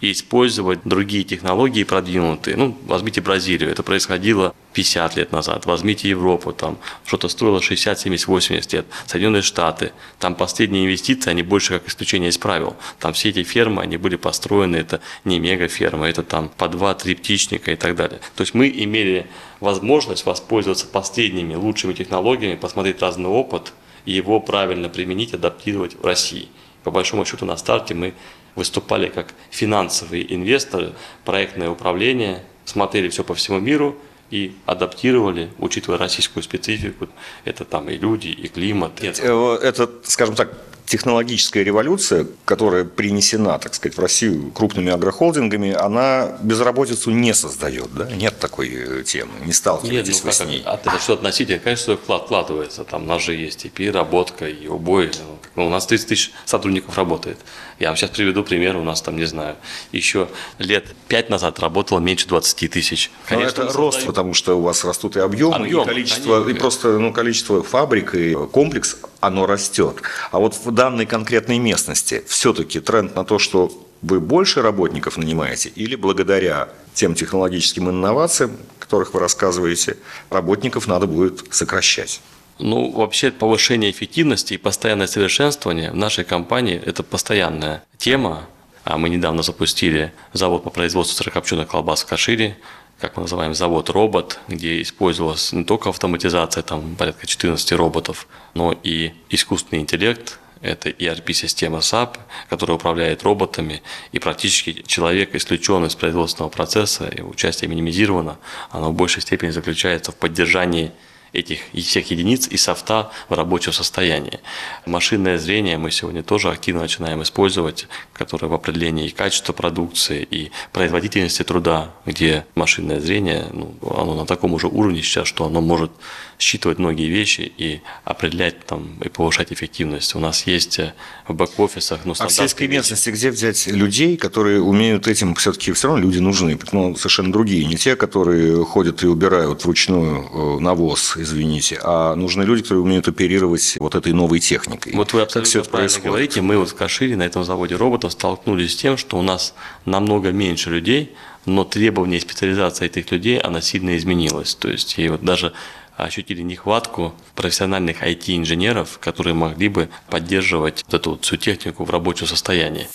и 0.00 0.12
использовать 0.12 0.80
другие 0.84 1.24
технологии 1.24 1.84
продвинутые. 1.84 2.56
Ну, 2.56 2.76
возьмите 2.86 3.20
Бразилию, 3.20 3.70
это 3.70 3.82
происходило 3.82 4.54
50 4.74 5.16
лет 5.16 5.32
назад. 5.32 5.66
Возьмите 5.66 6.08
Европу, 6.08 6.52
там 6.52 6.78
что-то 7.06 7.28
строило 7.28 7.62
60, 7.62 7.98
70, 7.98 8.26
80 8.26 8.72
лет. 8.72 8.86
Соединенные 9.06 9.42
Штаты, 9.42 9.92
там 10.18 10.34
последние 10.34 10.84
инвестиции, 10.84 11.30
они 11.30 11.42
больше 11.42 11.78
как 11.78 11.88
исключение 11.88 12.30
из 12.30 12.38
правил. 12.38 12.76
Там 12.98 13.12
все 13.12 13.30
эти 13.30 13.42
фермы, 13.42 13.82
они 13.82 13.96
были 13.96 14.16
построены, 14.16 14.76
это 14.76 15.00
не 15.24 15.38
мегафермы, 15.38 16.08
это 16.08 16.22
там 16.22 16.48
по 16.48 16.64
2-3 16.64 17.16
птичника 17.16 17.72
и 17.72 17.76
так 17.76 17.96
далее. 17.96 18.20
То 18.34 18.42
есть 18.42 18.54
мы 18.54 18.68
имели 18.68 19.26
возможность 19.60 20.26
воспользоваться 20.26 20.86
последними 20.86 21.54
лучшими 21.54 21.92
технологиями, 21.92 22.56
посмотреть 22.56 23.00
разный 23.00 23.30
опыт 23.30 23.72
и 24.04 24.12
его 24.12 24.40
правильно 24.40 24.88
применить, 24.88 25.32
адаптировать 25.34 25.96
в 25.98 26.04
России. 26.04 26.48
По 26.82 26.90
большому 26.90 27.24
счету 27.24 27.46
на 27.46 27.56
старте 27.56 27.94
мы 27.94 28.12
выступали 28.54 29.08
как 29.08 29.34
финансовые 29.50 30.32
инвесторы, 30.34 30.92
проектное 31.24 31.70
управление, 31.70 32.42
смотрели 32.64 33.08
все 33.08 33.24
по 33.24 33.34
всему 33.34 33.58
миру 33.60 33.96
и 34.30 34.54
адаптировали, 34.66 35.50
учитывая 35.58 35.98
российскую 35.98 36.42
специфику. 36.42 37.08
Это 37.44 37.64
там 37.64 37.88
и 37.88 37.96
люди, 37.96 38.28
и 38.28 38.48
климат. 38.48 39.00
Нет, 39.02 39.20
Э, 39.22 39.58
Это, 39.62 39.88
скажем 40.04 40.34
так, 40.34 40.52
технологическая 40.86 41.64
революция, 41.64 42.26
которая 42.44 42.84
принесена, 42.84 43.58
так 43.58 43.74
сказать, 43.74 43.96
в 43.96 44.00
Россию 44.00 44.50
крупными 44.52 44.92
агрохолдингами, 44.92 45.72
она 45.72 46.36
безработицу 46.42 47.10
не 47.10 47.32
создает, 47.32 47.92
да? 47.94 48.04
Нет 48.10 48.38
такой 48.38 48.68
э, 48.70 49.02
темы, 49.02 49.32
не 49.40 49.46
Нет, 49.46 49.54
сталкиваетесь 49.56 50.22
ну 50.22 50.26
вы 50.28 50.32
с 50.34 50.44
ней. 50.44 50.62
от- 50.62 50.86
это 50.86 50.98
что 51.00 51.14
относительно, 51.14 51.58
конечно, 51.58 51.96
вклад 51.96 52.24
вкладывается. 52.24 52.84
Там 52.84 53.04
у 53.04 53.06
нас 53.06 53.22
же 53.22 53.34
есть 53.34 53.64
и 53.64 53.70
переработка, 53.70 54.46
и 54.46 54.66
убой. 54.68 55.10
Ну, 55.16 55.38
ну, 55.56 55.66
у 55.66 55.70
нас 55.70 55.86
30 55.86 56.08
тысяч 56.08 56.32
сотрудников 56.44 56.96
работает. 56.98 57.38
Я 57.78 57.88
вам 57.88 57.96
сейчас 57.96 58.10
приведу 58.10 58.44
пример. 58.44 58.76
У 58.76 58.84
нас 58.84 59.00
там, 59.02 59.16
не 59.16 59.24
знаю, 59.24 59.56
еще 59.90 60.28
лет 60.58 60.84
5 61.08 61.30
назад 61.30 61.58
работало 61.60 61.98
меньше 61.98 62.28
20 62.28 62.68
тысяч. 62.68 63.10
Но 63.30 63.40
это 63.40 63.64
мы 63.64 63.72
рост, 63.72 63.98
создаем- 63.98 64.06
потому 64.24 64.32
что 64.32 64.58
у 64.58 64.62
вас 64.62 64.84
растут 64.86 65.16
и 65.16 65.20
объемы, 65.20 65.56
Объемы, 65.56 65.82
и 65.82 65.86
количество, 65.86 66.40
конечно. 66.40 66.50
и 66.50 66.58
просто 66.58 66.98
ну, 66.98 67.12
количество 67.12 67.62
фабрик 67.62 68.14
и 68.14 68.34
комплекс, 68.52 68.96
оно 69.20 69.44
растет. 69.44 69.96
А 70.30 70.38
вот 70.38 70.54
в 70.54 70.70
данной 70.70 71.04
конкретной 71.04 71.58
местности 71.58 72.24
все-таки 72.26 72.80
тренд 72.80 73.14
на 73.14 73.24
то, 73.26 73.38
что 73.38 73.70
вы 74.00 74.20
больше 74.20 74.62
работников 74.62 75.18
нанимаете, 75.18 75.68
или 75.74 75.94
благодаря 75.94 76.70
тем 76.94 77.14
технологическим 77.14 77.90
инновациям, 77.90 78.56
о 78.78 78.82
которых 78.82 79.12
вы 79.12 79.20
рассказываете, 79.20 79.98
работников 80.30 80.88
надо 80.88 81.06
будет 81.06 81.44
сокращать. 81.50 82.22
Ну, 82.58 82.92
вообще 82.92 83.30
повышение 83.30 83.90
эффективности 83.90 84.54
и 84.54 84.56
постоянное 84.56 85.06
совершенствование 85.06 85.90
в 85.90 85.96
нашей 85.96 86.24
компании– 86.24 86.80
это 86.86 87.02
постоянная 87.02 87.82
тема. 87.98 88.46
А 88.84 88.96
мы 88.96 89.10
недавно 89.10 89.42
запустили 89.42 90.12
завод 90.32 90.62
по 90.64 90.70
производству 90.70 91.14
сырокопченых 91.16 91.68
колбас 91.68 92.02
в 92.02 92.06
Кашире, 92.06 92.56
как 93.00 93.16
мы 93.16 93.22
называем, 93.22 93.54
завод 93.54 93.90
«Робот», 93.90 94.38
где 94.48 94.80
использовалась 94.80 95.52
не 95.52 95.64
только 95.64 95.88
автоматизация, 95.88 96.62
там 96.62 96.96
порядка 96.96 97.26
14 97.26 97.72
роботов, 97.72 98.26
но 98.54 98.74
и 98.82 99.12
искусственный 99.30 99.82
интеллект, 99.82 100.38
это 100.60 100.88
ERP-система 100.88 101.78
SAP, 101.78 102.16
которая 102.48 102.76
управляет 102.76 103.22
роботами, 103.22 103.82
и 104.12 104.18
практически 104.18 104.82
человек 104.86 105.34
исключен 105.34 105.84
из 105.84 105.94
производственного 105.94 106.50
процесса, 106.50 107.06
и 107.06 107.20
участие 107.20 107.68
минимизировано, 107.68 108.38
оно 108.70 108.90
в 108.90 108.94
большей 108.94 109.20
степени 109.20 109.50
заключается 109.50 110.10
в 110.10 110.16
поддержании 110.16 110.90
этих 111.34 111.60
всех 111.74 112.10
единиц 112.10 112.48
и 112.48 112.56
софта 112.56 113.10
в 113.28 113.34
рабочем 113.34 113.72
состоянии. 113.72 114.40
Машинное 114.86 115.38
зрение 115.38 115.76
мы 115.76 115.90
сегодня 115.90 116.22
тоже 116.22 116.50
активно 116.50 116.82
начинаем 116.82 117.22
использовать, 117.22 117.88
которое 118.12 118.46
в 118.46 118.54
определении 118.54 119.08
и 119.08 119.10
качества 119.10 119.52
продукции, 119.52 120.26
и 120.30 120.50
производительности 120.72 121.42
труда, 121.42 121.90
где 122.06 122.46
машинное 122.54 123.00
зрение, 123.00 123.46
ну, 123.52 123.74
оно 123.82 124.14
на 124.14 124.26
таком 124.26 124.54
уже 124.54 124.68
уровне 124.68 125.02
сейчас, 125.02 125.28
что 125.28 125.44
оно 125.44 125.60
может 125.60 125.90
считывать 126.38 126.78
многие 126.78 127.08
вещи 127.08 127.52
и 127.56 127.80
определять 128.04 128.64
там 128.66 128.98
и 129.02 129.08
повышать 129.08 129.52
эффективность. 129.52 130.14
У 130.14 130.18
нас 130.18 130.46
есть 130.46 130.78
э, 130.78 130.94
в 131.28 131.34
бэк-офисах, 131.34 132.00
ну, 132.04 132.14
А 132.18 132.28
в 132.28 132.32
сельской 132.32 132.66
местности 132.66 133.10
где 133.10 133.30
взять 133.30 133.66
людей, 133.66 134.16
которые 134.16 134.60
умеют 134.60 135.06
этим 135.08 135.34
все-таки 135.34 135.72
все 135.72 135.88
равно 135.88 136.02
люди 136.02 136.18
нужны, 136.18 136.58
ну, 136.72 136.96
совершенно 136.96 137.32
другие, 137.32 137.64
не 137.64 137.76
те, 137.76 137.96
которые 137.96 138.64
ходят 138.64 139.02
и 139.02 139.06
убирают 139.06 139.64
вручную 139.64 140.56
э, 140.58 140.60
навоз, 140.60 141.16
извините, 141.16 141.78
а 141.82 142.14
нужны 142.14 142.42
люди, 142.42 142.62
которые 142.62 142.82
умеют 142.82 143.08
оперировать 143.08 143.76
вот 143.78 143.94
этой 143.94 144.12
новой 144.12 144.40
техникой. 144.40 144.94
Вот 144.94 145.12
вы 145.12 145.22
абсолютно 145.22 145.48
все 145.48 145.62
правильно 145.62 145.88
происходит? 145.88 146.04
говорите. 146.06 146.40
Мы 146.40 146.58
вот 146.58 146.70
в 146.70 146.74
Кашире 146.74 147.16
на 147.16 147.22
этом 147.22 147.44
заводе 147.44 147.76
роботов 147.76 148.12
столкнулись 148.12 148.72
с 148.72 148.76
тем, 148.76 148.96
что 148.96 149.18
у 149.18 149.22
нас 149.22 149.54
намного 149.84 150.30
меньше 150.30 150.70
людей, 150.70 151.14
но 151.46 151.64
требования 151.64 152.16
и 152.16 152.20
специализация 152.20 152.86
этих 152.86 153.10
людей, 153.10 153.38
она 153.38 153.60
сильно 153.60 153.96
изменилась. 153.96 154.54
То 154.54 154.70
есть, 154.70 154.98
и 154.98 155.08
вот 155.08 155.22
даже 155.22 155.52
ощутили 155.96 156.42
нехватку 156.42 157.14
профессиональных 157.34 158.02
IT-инженеров, 158.02 158.98
которые 159.00 159.34
могли 159.34 159.68
бы 159.68 159.88
поддерживать 160.08 160.84
вот 160.86 160.94
эту 160.94 161.10
вот 161.10 161.24
всю 161.24 161.36
технику 161.36 161.84
в 161.84 161.90
рабочем 161.90 162.26
состоянии. 162.26 162.88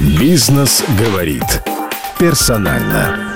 Бизнес 0.00 0.84
говорит 0.98 1.44
персонально. 2.18 3.32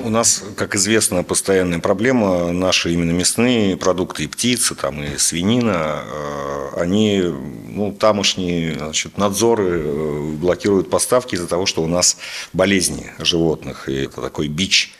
У 0.00 0.10
нас, 0.10 0.44
как 0.56 0.76
известно, 0.76 1.24
постоянная 1.24 1.80
проблема. 1.80 2.52
Наши 2.52 2.92
именно 2.92 3.10
мясные 3.10 3.76
продукты, 3.76 4.24
и 4.24 4.26
птицы, 4.28 4.74
там, 4.76 5.02
и 5.02 5.18
свинина, 5.18 6.02
э, 6.04 6.68
они, 6.76 7.20
ну, 7.20 7.92
тамошние 7.92 8.78
значит, 8.78 9.18
надзоры 9.18 9.82
э, 9.82 10.32
блокируют 10.40 10.88
поставки 10.88 11.34
из-за 11.34 11.48
того, 11.48 11.66
что 11.66 11.82
у 11.82 11.88
нас 11.88 12.16
болезни 12.52 13.10
животных. 13.18 13.88
И 13.88 14.04
это 14.04 14.20
такой 14.20 14.46
бич 14.46 14.94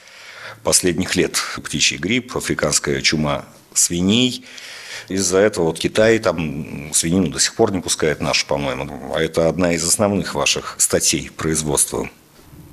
последних 0.62 1.16
лет. 1.16 1.38
Птичий 1.62 1.96
грипп, 1.96 2.36
африканская 2.36 3.00
чума 3.02 3.44
свиней. 3.74 4.44
Из-за 5.08 5.38
этого 5.38 5.66
вот 5.66 5.78
Китай 5.78 6.18
там 6.18 6.92
свинину 6.92 7.28
до 7.28 7.38
сих 7.38 7.54
пор 7.54 7.72
не 7.72 7.80
пускает 7.80 8.20
нашу, 8.20 8.46
по-моему. 8.46 9.14
А 9.14 9.20
это 9.20 9.48
одна 9.48 9.72
из 9.72 9.84
основных 9.84 10.34
ваших 10.34 10.76
статей 10.78 11.30
производства. 11.30 12.10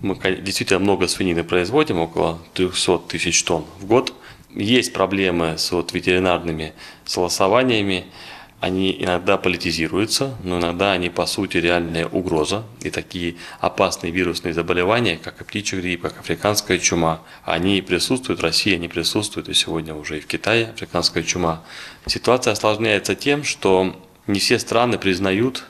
Мы 0.02 0.16
действительно 0.42 0.80
много 0.80 1.08
свинины 1.08 1.44
производим, 1.44 2.00
около 2.00 2.40
300 2.54 3.00
тысяч 3.08 3.44
тонн 3.44 3.66
в 3.80 3.86
год. 3.86 4.14
Есть 4.54 4.94
проблемы 4.94 5.58
с 5.58 5.72
вот 5.72 5.94
ветеринарными 5.94 6.74
согласованиями 7.06 8.06
они 8.66 8.98
иногда 9.00 9.38
политизируются, 9.38 10.36
но 10.44 10.58
иногда 10.58 10.92
они 10.92 11.12
по 11.12 11.28
сути 11.28 11.58
реальная 11.58 12.08
угроза. 12.08 12.64
И 12.82 12.90
такие 12.90 13.36
опасные 13.60 14.12
вирусные 14.12 14.56
заболевания, 14.56 15.20
как 15.24 15.40
и 15.40 15.44
птичий 15.44 15.80
грипп, 15.80 16.02
как 16.02 16.20
африканская 16.20 16.80
чума, 16.80 17.22
они 17.44 17.84
присутствуют, 17.84 18.40
в 18.40 18.44
России 18.44 18.74
они 18.74 18.88
присутствуют, 18.88 19.50
и 19.50 19.54
сегодня 19.54 19.94
уже 19.94 20.18
и 20.18 20.20
в 20.20 20.26
Китае 20.26 20.70
африканская 20.70 21.22
чума. 21.22 21.62
Ситуация 22.08 22.54
осложняется 22.54 23.14
тем, 23.14 23.44
что 23.44 23.96
не 24.26 24.40
все 24.40 24.58
страны 24.58 24.98
признают 24.98 25.66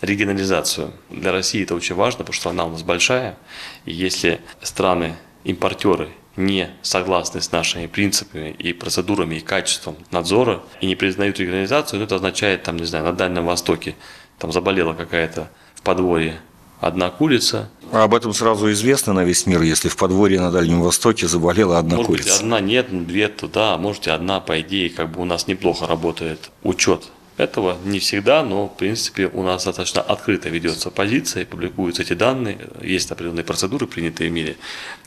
регионализацию. 0.00 0.90
Для 1.08 1.30
России 1.30 1.62
это 1.62 1.76
очень 1.76 1.94
важно, 1.94 2.18
потому 2.18 2.32
что 2.32 2.40
страна 2.40 2.64
у 2.64 2.70
нас 2.70 2.82
большая, 2.82 3.36
и 3.84 3.92
если 3.92 4.40
страны 4.60 5.14
импортеры 5.44 6.08
не 6.46 6.70
согласны 6.82 7.40
с 7.40 7.52
нашими 7.52 7.86
принципами 7.86 8.50
и 8.58 8.72
процедурами 8.72 9.36
и 9.36 9.40
качеством 9.40 9.96
надзора 10.10 10.62
и 10.80 10.86
не 10.86 10.96
признают 10.96 11.38
регионализацию, 11.38 11.98
ну, 11.98 12.04
это 12.04 12.16
означает, 12.16 12.62
там, 12.62 12.76
не 12.76 12.84
знаю, 12.84 13.04
на 13.04 13.12
Дальнем 13.12 13.46
Востоке 13.46 13.94
там 14.38 14.52
заболела 14.52 14.94
какая-то 14.94 15.50
в 15.74 15.82
подворье 15.82 16.40
одна 16.80 17.10
курица. 17.10 17.68
А 17.92 18.04
об 18.04 18.14
этом 18.14 18.32
сразу 18.32 18.70
известно 18.72 19.12
на 19.12 19.24
весь 19.24 19.46
мир, 19.46 19.62
если 19.62 19.88
в 19.88 19.96
подворье 19.96 20.40
на 20.40 20.50
Дальнем 20.50 20.80
Востоке 20.80 21.28
заболела 21.28 21.78
одна 21.78 21.96
может 21.96 22.06
курица. 22.10 22.30
Быть, 22.30 22.40
одна 22.40 22.60
нет, 22.60 23.06
две 23.06 23.28
туда, 23.28 23.76
можете 23.76 24.12
одна, 24.12 24.40
по 24.40 24.60
идее, 24.60 24.90
как 24.90 25.10
бы 25.12 25.20
у 25.20 25.24
нас 25.24 25.46
неплохо 25.46 25.86
работает 25.86 26.50
учет 26.62 27.10
этого 27.40 27.76
не 27.84 27.98
всегда, 27.98 28.42
но 28.44 28.68
в 28.68 28.76
принципе 28.76 29.26
у 29.32 29.42
нас 29.42 29.64
достаточно 29.64 30.02
открыто 30.02 30.48
ведется 30.48 30.90
позиция, 30.90 31.46
публикуются 31.46 32.02
эти 32.02 32.12
данные, 32.12 32.58
есть 32.82 33.10
определенные 33.10 33.44
процедуры, 33.44 33.86
принятые 33.86 34.30
в 34.30 34.32
мире. 34.32 34.56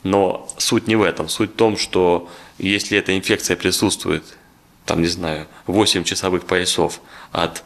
Но 0.02 0.48
суть 0.58 0.86
не 0.86 0.96
в 0.96 1.02
этом. 1.02 1.28
Суть 1.28 1.52
в 1.52 1.56
том, 1.56 1.76
что 1.76 2.28
если 2.58 2.98
эта 2.98 3.16
инфекция 3.16 3.56
присутствует, 3.56 4.24
там, 4.84 5.00
не 5.00 5.08
знаю, 5.08 5.46
8 5.66 6.04
часовых 6.04 6.44
поясов 6.44 7.00
от 7.32 7.62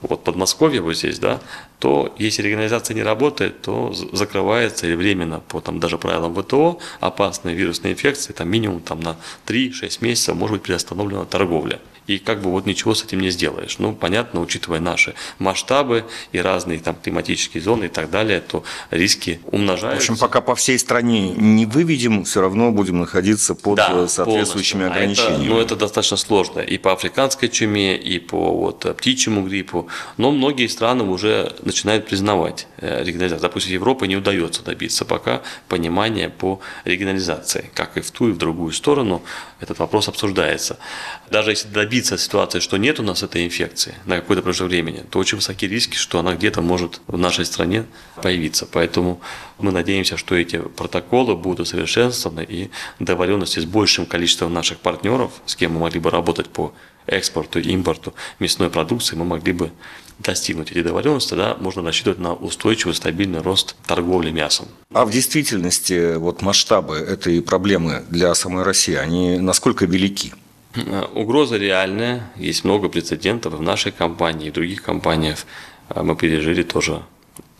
вот 0.00 0.22
Подмосковья 0.22 0.80
вот 0.80 0.96
здесь, 0.96 1.18
да, 1.18 1.40
то 1.80 2.14
если 2.18 2.42
регионализация 2.42 2.94
не 2.94 3.02
работает, 3.02 3.62
то 3.62 3.92
закрывается 4.12 4.86
или 4.86 4.94
временно 4.94 5.40
по 5.40 5.60
там, 5.60 5.80
даже 5.80 5.98
правилам 5.98 6.34
ВТО 6.34 6.78
опасные 7.00 7.56
вирусные 7.56 7.94
инфекции, 7.94 8.32
там 8.32 8.48
минимум 8.48 8.80
там, 8.80 9.00
на 9.00 9.16
3-6 9.46 9.98
месяцев 10.00 10.36
может 10.36 10.56
быть 10.56 10.62
приостановлена 10.62 11.24
торговля 11.24 11.80
и 12.08 12.18
как 12.18 12.40
бы 12.40 12.50
вот 12.50 12.66
ничего 12.66 12.94
с 12.94 13.04
этим 13.04 13.20
не 13.20 13.30
сделаешь. 13.30 13.78
Ну, 13.78 13.94
понятно, 13.94 14.40
учитывая 14.40 14.80
наши 14.80 15.14
масштабы 15.38 16.06
и 16.32 16.40
разные 16.40 16.80
там 16.80 16.96
климатические 16.96 17.62
зоны 17.62 17.84
и 17.84 17.88
так 17.88 18.10
далее, 18.10 18.40
то 18.40 18.64
риски 18.90 19.40
умножаются. 19.52 20.08
В 20.08 20.10
общем, 20.10 20.16
пока 20.16 20.40
по 20.40 20.54
всей 20.54 20.78
стране 20.78 21.30
не 21.30 21.66
выведем, 21.66 22.24
все 22.24 22.40
равно 22.40 22.72
будем 22.72 22.98
находиться 22.98 23.54
под 23.54 23.76
да, 23.76 24.08
соответствующими 24.08 24.80
полностью. 24.80 25.02
ограничениями. 25.02 25.42
А 25.42 25.44
это, 25.44 25.54
ну, 25.54 25.60
это 25.60 25.76
достаточно 25.76 26.16
сложно 26.16 26.60
и 26.60 26.78
по 26.78 26.92
африканской 26.92 27.48
чуме, 27.48 27.96
и 27.96 28.18
по 28.18 28.52
вот, 28.52 28.96
птичьему 28.96 29.46
гриппу, 29.46 29.88
но 30.16 30.30
многие 30.30 30.66
страны 30.66 31.04
уже 31.04 31.54
начинают 31.62 32.06
признавать 32.06 32.66
э, 32.78 33.04
регионализацию. 33.04 33.42
Допустим, 33.42 33.72
Европе 33.74 34.06
не 34.06 34.16
удается 34.16 34.62
добиться 34.62 35.04
пока 35.04 35.42
понимания 35.68 36.30
по 36.30 36.60
регионализации. 36.84 37.70
Как 37.74 37.98
и 37.98 38.00
в 38.00 38.10
ту, 38.10 38.28
и 38.28 38.32
в 38.32 38.38
другую 38.38 38.72
сторону 38.72 39.22
этот 39.60 39.78
вопрос 39.78 40.08
обсуждается. 40.08 40.78
Даже 41.30 41.50
если 41.50 41.68
добиться 41.68 41.97
добиться 41.98 42.16
ситуации, 42.16 42.60
что 42.60 42.76
нет 42.76 43.00
у 43.00 43.02
нас 43.02 43.22
этой 43.22 43.44
инфекции 43.44 43.94
на 44.06 44.16
какое-то 44.16 44.42
промежуток 44.42 44.68
времени, 44.68 45.04
то 45.10 45.18
очень 45.18 45.36
высоки 45.36 45.66
риски, 45.66 45.96
что 45.96 46.20
она 46.20 46.34
где-то 46.34 46.62
может 46.62 47.00
в 47.08 47.18
нашей 47.18 47.44
стране 47.44 47.86
появиться. 48.22 48.66
Поэтому 48.70 49.20
мы 49.58 49.72
надеемся, 49.72 50.16
что 50.16 50.36
эти 50.36 50.58
протоколы 50.58 51.34
будут 51.34 51.60
усовершенствованы 51.60 52.46
и 52.48 52.70
договоренности 53.00 53.58
с 53.58 53.64
большим 53.64 54.06
количеством 54.06 54.52
наших 54.52 54.78
партнеров, 54.78 55.32
с 55.46 55.56
кем 55.56 55.72
мы 55.72 55.80
могли 55.80 55.98
бы 55.98 56.10
работать 56.10 56.48
по 56.48 56.72
экспорту 57.06 57.58
импорту 57.58 58.14
мясной 58.38 58.70
продукции, 58.70 59.16
мы 59.16 59.24
могли 59.24 59.52
бы 59.52 59.70
достигнуть 60.18 60.70
эти 60.70 60.82
договоренности, 60.82 61.30
тогда 61.30 61.56
можно 61.58 61.82
рассчитывать 61.82 62.18
на 62.18 62.34
устойчивый, 62.34 62.94
стабильный 62.94 63.40
рост 63.40 63.74
торговли 63.86 64.30
мясом. 64.30 64.66
А 64.92 65.04
в 65.04 65.10
действительности 65.10 66.16
вот 66.16 66.42
масштабы 66.42 66.96
этой 66.96 67.42
проблемы 67.42 68.04
для 68.10 68.34
самой 68.34 68.62
России, 68.62 68.94
они 68.94 69.38
насколько 69.38 69.86
велики? 69.86 70.32
Э, 70.74 71.06
угроза 71.14 71.56
реальная, 71.56 72.30
есть 72.36 72.64
много 72.64 72.88
прецедентов 72.88 73.54
в 73.54 73.62
нашей 73.62 73.92
компании 73.92 74.48
и 74.48 74.50
других 74.50 74.82
компаниях. 74.82 75.46
Э, 75.88 76.02
мы 76.02 76.14
пережили 76.16 76.62
тоже 76.62 77.02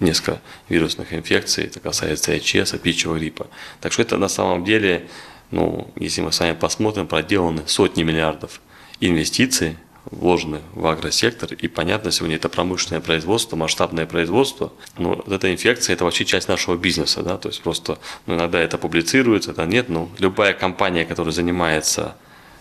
несколько 0.00 0.41
вирусных 0.69 1.12
инфекций, 1.12 1.65
это 1.65 1.81
касается 1.81 2.37
ИЧС, 2.37 2.73
птичьего 2.73 3.17
гриппа. 3.17 3.47
Так 3.81 3.93
что 3.93 4.03
это 4.03 4.17
на 4.19 4.29
самом 4.29 4.65
деле, 4.65 5.09
ну, 5.50 5.91
если 5.97 6.21
мы 6.21 6.33
с 6.33 6.41
вами 6.41 6.53
посмотрим, 6.55 7.07
проделаны 7.07 7.62
сотни 7.67 8.03
миллиардов 8.03 8.61
инвестиций, 9.00 9.77
вложены 10.11 10.61
в 10.75 10.87
агросектор, 10.87 11.53
и 11.53 11.69
понятно, 11.69 12.11
сегодня 12.11 12.37
это 12.37 12.49
промышленное 12.49 13.00
производство, 13.00 13.57
масштабное 13.57 14.07
производство, 14.07 14.73
но 14.97 15.17
вот 15.17 15.29
эта 15.31 15.53
инфекция– 15.53 15.93
это 15.95 16.05
вообще 16.05 16.25
часть 16.25 16.49
нашего 16.49 16.77
бизнеса, 16.77 17.23
да, 17.23 17.37
то 17.37 17.49
есть 17.49 17.61
просто 17.62 17.99
ну, 18.27 18.37
иногда 18.37 18.59
это 18.59 18.79
публицируется, 18.79 19.50
это 19.50 19.67
нет, 19.67 19.88
но 19.88 20.09
любая 20.19 20.55
компания, 20.55 21.05
которая 21.05 21.33
занимается 21.33 22.17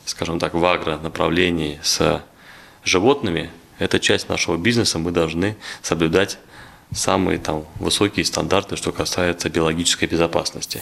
скажем 0.07 0.39
так, 0.39 0.53
в 0.53 0.65
агро 0.65 0.97
направлении 0.97 1.79
с 1.83 2.23
животными, 2.83 3.51
это 3.77 3.99
часть 3.99 4.29
нашего 4.29 4.57
бизнеса, 4.57 4.97
мы 4.97 5.11
должны 5.11 5.57
соблюдать 5.81 6.39
самые 6.93 7.37
там 7.37 7.65
высокие 7.75 8.25
стандарты, 8.25 8.77
что 8.77 8.91
касается 8.91 9.49
биологической 9.49 10.05
безопасности. 10.05 10.81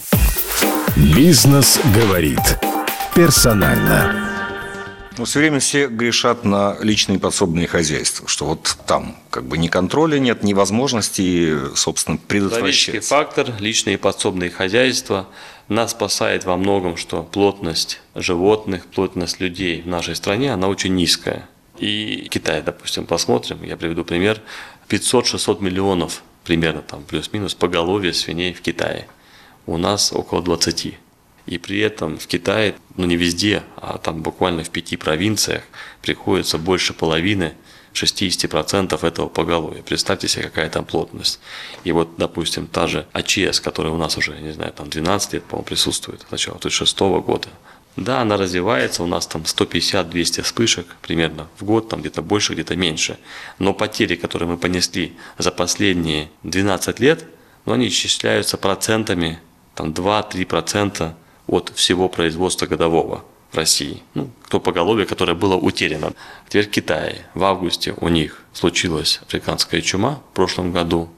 Бизнес 0.95 1.79
говорит 1.95 2.39
персонально. 3.15 4.21
Ну, 5.17 5.23
все 5.23 5.39
время 5.39 5.59
все 5.59 5.87
грешат 5.87 6.43
на 6.43 6.77
личные 6.81 7.19
подсобные 7.19 7.67
хозяйства, 7.67 8.27
что 8.27 8.45
вот 8.45 8.77
там 8.85 9.15
как 9.29 9.45
бы 9.45 9.57
ни 9.57 9.67
контроля 9.69 10.19
нет, 10.19 10.43
ни 10.43 10.53
возможности, 10.53 11.73
собственно, 11.73 12.17
предотвращать. 12.17 13.05
фактор, 13.05 13.53
личные 13.59 13.97
подсобные 13.97 14.51
хозяйства– 14.51 15.27
нас 15.73 15.91
спасает 15.91 16.45
во 16.45 16.57
многом, 16.57 16.97
что 16.97 17.23
плотность 17.23 18.01
животных, 18.13 18.85
плотность 18.85 19.39
людей 19.39 19.81
в 19.81 19.87
нашей 19.87 20.15
стране, 20.15 20.53
она 20.53 20.67
очень 20.67 20.93
низкая. 20.93 21.47
И 21.77 22.27
Китай, 22.29 22.61
допустим, 22.61 23.05
посмотрим, 23.05 23.63
я 23.63 23.75
приведу 23.75 24.05
пример, 24.05 24.41
500-600 24.89 25.63
миллионов 25.63 26.23
примерно 26.43 26.81
там 26.81 27.03
плюс-минус 27.03 27.55
поголовье 27.55 28.13
свиней 28.13 28.53
в 28.53 28.61
Китае. 28.61 29.07
У 29.65 29.77
нас 29.77 30.13
около 30.13 30.41
20. 30.41 30.97
И 31.47 31.57
при 31.57 31.79
этом 31.79 32.17
в 32.17 32.27
Китае, 32.27 32.75
ну 32.95 33.05
не 33.05 33.17
везде, 33.17 33.63
а 33.77 33.97
там 33.97 34.21
буквально 34.21 34.63
в 34.63 34.69
пяти 34.69 34.95
провинциях 34.97 35.63
приходится 36.01 36.57
больше 36.57 36.93
половины 36.93 37.53
60% 37.95 39.07
этого 39.07 39.27
поголовья. 39.29 39.81
Представьте 39.81 40.27
себе, 40.27 40.43
какая 40.43 40.69
там 40.69 40.85
плотность. 40.85 41.39
И 41.83 41.91
вот, 41.91 42.17
допустим, 42.17 42.67
та 42.67 42.87
же 42.87 43.05
АЧС, 43.13 43.59
которая 43.59 43.93
у 43.93 43.97
нас 43.97 44.17
уже, 44.17 44.37
не 44.39 44.51
знаю, 44.51 44.73
там 44.73 44.89
12 44.89 45.33
лет, 45.33 45.43
по-моему, 45.43 45.65
присутствует, 45.65 46.25
с 46.27 46.31
начала 46.31 46.59
2006 46.59 46.99
года, 46.99 47.47
да, 47.95 48.21
она 48.21 48.35
развивается, 48.35 49.03
у 49.03 49.07
нас 49.07 49.25
там 49.25 49.43
150-200 49.43 50.41
вспышек 50.41 50.85
примерно 51.01 51.47
в 51.57 51.63
год, 51.63 51.87
там 51.87 52.01
где-то 52.01 52.21
больше, 52.21 52.53
где-то 52.53 52.75
меньше. 52.75 53.17
Но 53.57 53.73
потери, 53.73 54.15
которые 54.15 54.49
мы 54.49 54.57
понесли 54.57 55.13
за 55.37 55.51
последние 55.51 56.29
12 56.43 56.99
лет, 56.99 57.25
ну, 57.65 57.73
они 57.73 57.87
исчисляются 57.87 58.57
процентами, 58.57 59.39
там 59.75 59.91
2-3% 59.91 61.13
от 61.47 61.71
всего 61.75 62.09
производства 62.09 62.65
годового 62.65 63.23
в 63.55 63.57
России. 63.57 64.03
Ну, 64.13 64.29
то 64.49 64.59
поголовье, 64.59 65.05
которое 65.05 65.33
было 65.33 65.55
утеряно. 65.55 66.13
Теперь 66.47 66.67
в 66.67 66.71
Китае. 66.71 67.25
В 67.33 67.43
августе 67.43 67.95
у 67.97 68.09
них 68.09 68.41
случилась 68.53 69.19
африканская 69.25 69.81
чума 69.81 70.21
в 70.31 70.35
прошлом 70.35 70.71
году. 70.71 71.09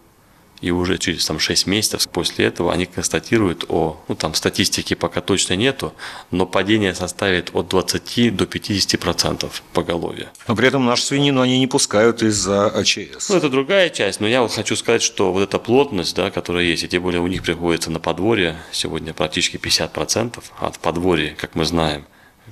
И 0.62 0.72
уже 0.72 0.98
через 0.98 1.26
там, 1.26 1.40
6 1.40 1.68
месяцев 1.68 2.08
после 2.10 2.46
этого 2.46 2.74
они 2.74 2.88
констатируют 2.88 3.66
о, 3.70 4.02
ну 4.08 4.16
там 4.16 4.34
статистики 4.34 4.96
пока 4.96 5.22
точно 5.22 5.54
нету, 5.54 5.94
но 6.32 6.48
падение 6.48 6.96
составит 6.96 7.52
от 7.54 7.68
20 7.68 8.36
до 8.36 8.48
50 8.48 9.00
процентов 9.00 9.62
поголовья. 9.74 10.32
Но 10.48 10.56
при 10.56 10.68
этом 10.68 10.84
нашу 10.84 11.04
свинину 11.04 11.42
они 11.42 11.60
не 11.60 11.68
пускают 11.68 12.24
из-за 12.24 12.68
АЧС. 12.68 13.30
Ну 13.30 13.36
это 13.36 13.50
другая 13.50 13.92
часть, 13.92 14.20
но 14.20 14.28
я 14.28 14.42
вот 14.42 14.52
хочу 14.52 14.76
сказать, 14.76 15.04
что 15.04 15.32
вот 15.32 15.44
эта 15.44 15.60
плотность, 15.60 16.16
да, 16.16 16.32
которая 16.32 16.64
есть, 16.64 16.84
и 16.84 16.88
тем 16.88 17.04
более 17.04 17.22
у 17.22 17.28
них 17.28 17.44
приходится 17.44 17.92
на 17.92 18.00
подворье, 18.00 18.58
сегодня 18.72 19.14
практически 19.14 19.58
50 19.58 19.94
процентов, 19.94 20.52
а 20.60 20.72
в 20.72 20.80
подворье, 20.80 21.36
как 21.38 21.54
мы 21.54 21.66
знаем, 21.66 22.06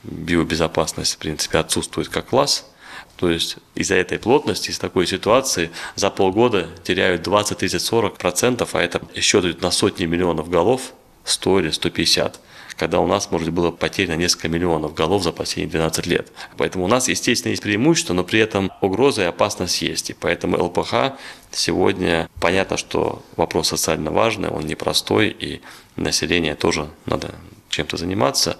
биобезопасность 0.04 1.16
в 1.16 1.18
принципе 1.18 1.60
отсутствует 1.60 2.10
как 2.10 2.28
класс, 2.28 2.70
то 3.16 3.30
есть 3.30 3.58
из-за 3.76 3.96
этой 3.96 4.20
плотности, 4.20 4.72
из 4.72 4.80
такой 4.80 5.08
ситуации 5.08 5.72
за 5.96 6.10
полгода 6.10 6.68
теряют 6.84 7.24
20, 7.24 7.58
30, 7.58 7.82
40 7.82 8.18
процентов, 8.18 8.76
а 8.76 8.82
это 8.82 9.02
еще 9.14 9.42
на 9.42 9.72
сотни 9.72 10.06
миллионов 10.06 10.50
голов, 10.50 10.94
100 11.24 11.60
или 11.62 11.70
150 11.72 12.40
когда 12.78 13.00
у 13.00 13.08
нас, 13.08 13.32
может, 13.32 13.52
было 13.52 13.72
потеряно 13.72 14.18
несколько 14.18 14.50
миллионов 14.50 14.94
голов 14.94 15.24
за 15.24 15.32
последние 15.32 15.72
12 15.72 16.06
лет. 16.08 16.32
Поэтому 16.58 16.86
у 16.86 16.88
нас, 16.88 17.08
естественно, 17.08 17.52
есть 17.52 17.64
преимущество, 17.64 18.14
но 18.14 18.24
при 18.24 18.40
этом 18.40 18.72
угроза 18.82 19.24
и 19.24 19.26
опасность 19.26 19.82
есть. 19.82 20.10
И 20.10 20.14
поэтому 20.14 20.62
ЛПХ 20.62 21.18
сегодня, 21.52 22.30
понятно, 22.42 22.78
что 22.78 23.24
вопрос 23.38 23.70
социально 23.70 24.12
важный, 24.12 24.50
он 24.50 24.66
непростой, 24.66 25.30
и 25.30 25.62
население 25.96 26.56
тоже 26.56 26.90
надо 27.06 27.36
чем-то 27.70 27.98
заниматься. 27.98 28.58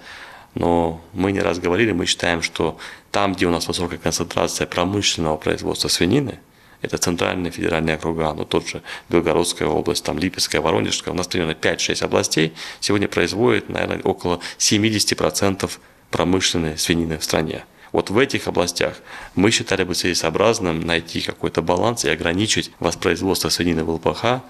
Но 0.56 1.02
мы 1.12 1.32
не 1.32 1.40
раз 1.40 1.58
говорили, 1.58 1.92
мы 1.92 2.06
считаем, 2.06 2.40
что 2.40 2.78
там, 3.10 3.34
где 3.34 3.46
у 3.46 3.50
нас 3.50 3.68
высокая 3.68 3.98
концентрация 3.98 4.66
промышленного 4.66 5.36
производства 5.36 5.88
свинины, 5.88 6.38
это 6.80 6.96
центральные 6.96 7.52
федеральные 7.52 7.96
округа, 7.96 8.32
ну 8.32 8.46
тот 8.46 8.66
же 8.66 8.82
Белгородская 9.10 9.68
область, 9.68 10.02
там 10.02 10.18
Липецкая, 10.18 10.62
Воронежская, 10.62 11.12
у 11.12 11.16
нас 11.16 11.26
примерно 11.26 11.52
5-6 11.52 12.02
областей 12.02 12.54
сегодня 12.80 13.06
производят, 13.06 13.68
наверное, 13.68 14.00
около 14.02 14.40
70% 14.56 15.70
промышленной 16.10 16.78
свинины 16.78 17.18
в 17.18 17.24
стране. 17.24 17.66
Вот 17.92 18.08
в 18.08 18.16
этих 18.16 18.48
областях 18.48 18.96
мы 19.34 19.50
считали 19.50 19.84
бы 19.84 19.94
целесообразным 19.94 20.80
найти 20.80 21.20
какой-то 21.20 21.60
баланс 21.60 22.06
и 22.06 22.10
ограничить 22.10 22.70
воспроизводство 22.80 23.50
свинины 23.50 23.84
в 23.84 23.90
ЛПХ, 23.90 24.42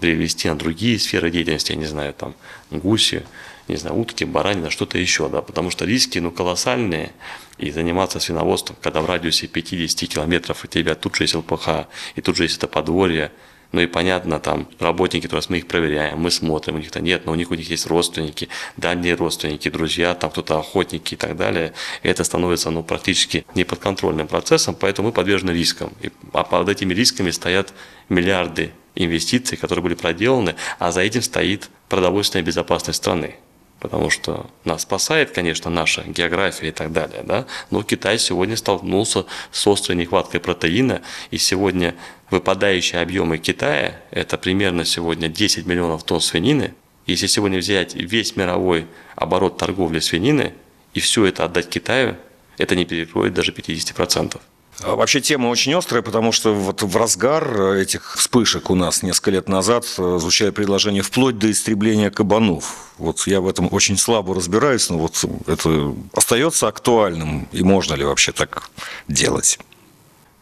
перевести 0.00 0.48
на 0.48 0.56
другие 0.56 1.00
сферы 1.00 1.32
деятельности, 1.32 1.72
я 1.72 1.78
не 1.78 1.86
знаю, 1.86 2.14
там 2.14 2.34
гуси, 2.70 3.24
не 3.68 3.76
знаю, 3.76 3.96
утки, 3.96 4.24
баранина, 4.24 4.70
что-то 4.70 4.98
еще, 4.98 5.28
да, 5.28 5.42
потому 5.42 5.70
что 5.70 5.84
риски, 5.84 6.18
ну, 6.18 6.30
колоссальные, 6.30 7.12
и 7.58 7.70
заниматься 7.70 8.20
свиноводством, 8.20 8.76
когда 8.80 9.00
в 9.00 9.06
радиусе 9.06 9.46
50 9.46 10.08
километров 10.08 10.64
у 10.64 10.66
тебя 10.68 10.94
тут 10.94 11.16
же 11.16 11.24
есть 11.24 11.34
ЛПХ, 11.34 11.86
и 12.14 12.20
тут 12.20 12.36
же 12.36 12.44
есть 12.44 12.56
это 12.58 12.68
подворье, 12.68 13.32
ну 13.72 13.82
и 13.82 13.86
понятно, 13.86 14.40
там 14.40 14.66
работники, 14.78 15.26
то 15.26 15.36
есть 15.36 15.50
мы 15.50 15.58
их 15.58 15.66
проверяем, 15.66 16.18
мы 16.18 16.30
смотрим, 16.30 16.76
у 16.76 16.78
них-то 16.78 17.00
нет, 17.00 17.26
но 17.26 17.32
у 17.32 17.34
них 17.34 17.50
у 17.50 17.54
них 17.54 17.68
есть 17.68 17.86
родственники, 17.86 18.48
дальние 18.78 19.14
родственники, 19.14 19.68
друзья, 19.68 20.14
там 20.14 20.30
кто-то 20.30 20.58
охотники 20.58 21.14
и 21.14 21.16
так 21.16 21.36
далее. 21.36 21.74
И 22.02 22.08
это 22.08 22.24
становится 22.24 22.70
ну, 22.70 22.82
практически 22.82 23.44
неподконтрольным 23.54 24.26
процессом, 24.26 24.74
поэтому 24.74 25.08
мы 25.08 25.12
подвержены 25.12 25.50
рискам. 25.50 25.92
И, 26.00 26.10
а 26.32 26.44
под 26.44 26.70
этими 26.70 26.94
рисками 26.94 27.30
стоят 27.30 27.74
миллиарды 28.08 28.72
инвестиций, 28.94 29.58
которые 29.58 29.82
были 29.82 29.94
проделаны, 29.94 30.54
а 30.78 30.90
за 30.90 31.02
этим 31.02 31.20
стоит 31.20 31.68
продовольственная 31.90 32.44
безопасность 32.44 32.98
страны 32.98 33.36
потому 33.80 34.10
что 34.10 34.46
нас 34.64 34.82
спасает, 34.82 35.30
конечно, 35.30 35.70
наша 35.70 36.02
география 36.02 36.68
и 36.68 36.72
так 36.72 36.92
далее, 36.92 37.22
да, 37.24 37.46
но 37.70 37.82
Китай 37.82 38.18
сегодня 38.18 38.56
столкнулся 38.56 39.26
с 39.52 39.66
острой 39.66 39.96
нехваткой 39.96 40.40
протеина, 40.40 41.02
и 41.30 41.38
сегодня 41.38 41.94
выпадающие 42.30 43.00
объемы 43.00 43.38
Китая– 43.38 44.00
это 44.10 44.36
примерно 44.38 44.84
сегодня 44.84 45.28
10 45.28 45.66
миллионов 45.66 46.04
тонн 46.04 46.20
свинины. 46.20 46.74
Если 47.06 47.26
сегодня 47.26 47.58
взять 47.58 47.94
весь 47.94 48.36
мировой 48.36 48.86
оборот 49.16 49.56
торговли 49.56 50.00
свинины 50.00 50.52
и 50.92 51.00
все 51.00 51.24
это 51.24 51.44
отдать 51.44 51.70
Китаю, 51.70 52.16
это 52.58 52.76
не 52.76 52.84
перекроет 52.84 53.32
даже 53.32 53.52
50%. 53.52 54.40
А 54.82 54.94
вообще 54.94 55.20
тема 55.20 55.48
очень 55.48 55.74
острая, 55.74 56.02
потому 56.02 56.30
что 56.30 56.54
вот 56.54 56.82
в 56.82 56.96
разгар 56.96 57.72
этих 57.72 58.16
вспышек 58.16 58.70
у 58.70 58.76
нас 58.76 59.02
несколько 59.02 59.32
лет 59.32 59.48
назад 59.48 59.84
э, 59.98 60.18
звучали 60.20 60.50
предложения 60.50 61.02
вплоть 61.02 61.36
до 61.36 61.50
истребления 61.50 62.10
кабанов. 62.10 62.92
Вот 62.96 63.26
я 63.26 63.40
в 63.40 63.48
этом 63.48 63.68
очень 63.72 63.96
слабо 63.96 64.34
разбираюсь, 64.34 64.88
но 64.88 64.98
вот 64.98 65.24
это 65.46 65.94
остается 66.12 66.68
актуальным, 66.68 67.48
и 67.50 67.62
можно 67.62 67.94
ли 67.94 68.04
вообще 68.04 68.30
так 68.30 68.70
делать? 69.08 69.58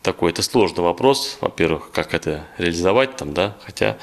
Такой 0.02 0.32
это 0.32 0.42
сложный 0.42 0.84
вопрос. 0.84 1.38
Во-первых, 1.40 1.90
как 1.90 2.12
это 2.12 2.46
реализовать 2.58 3.16
там, 3.16 3.32
да, 3.32 3.56
хотя 3.64 3.96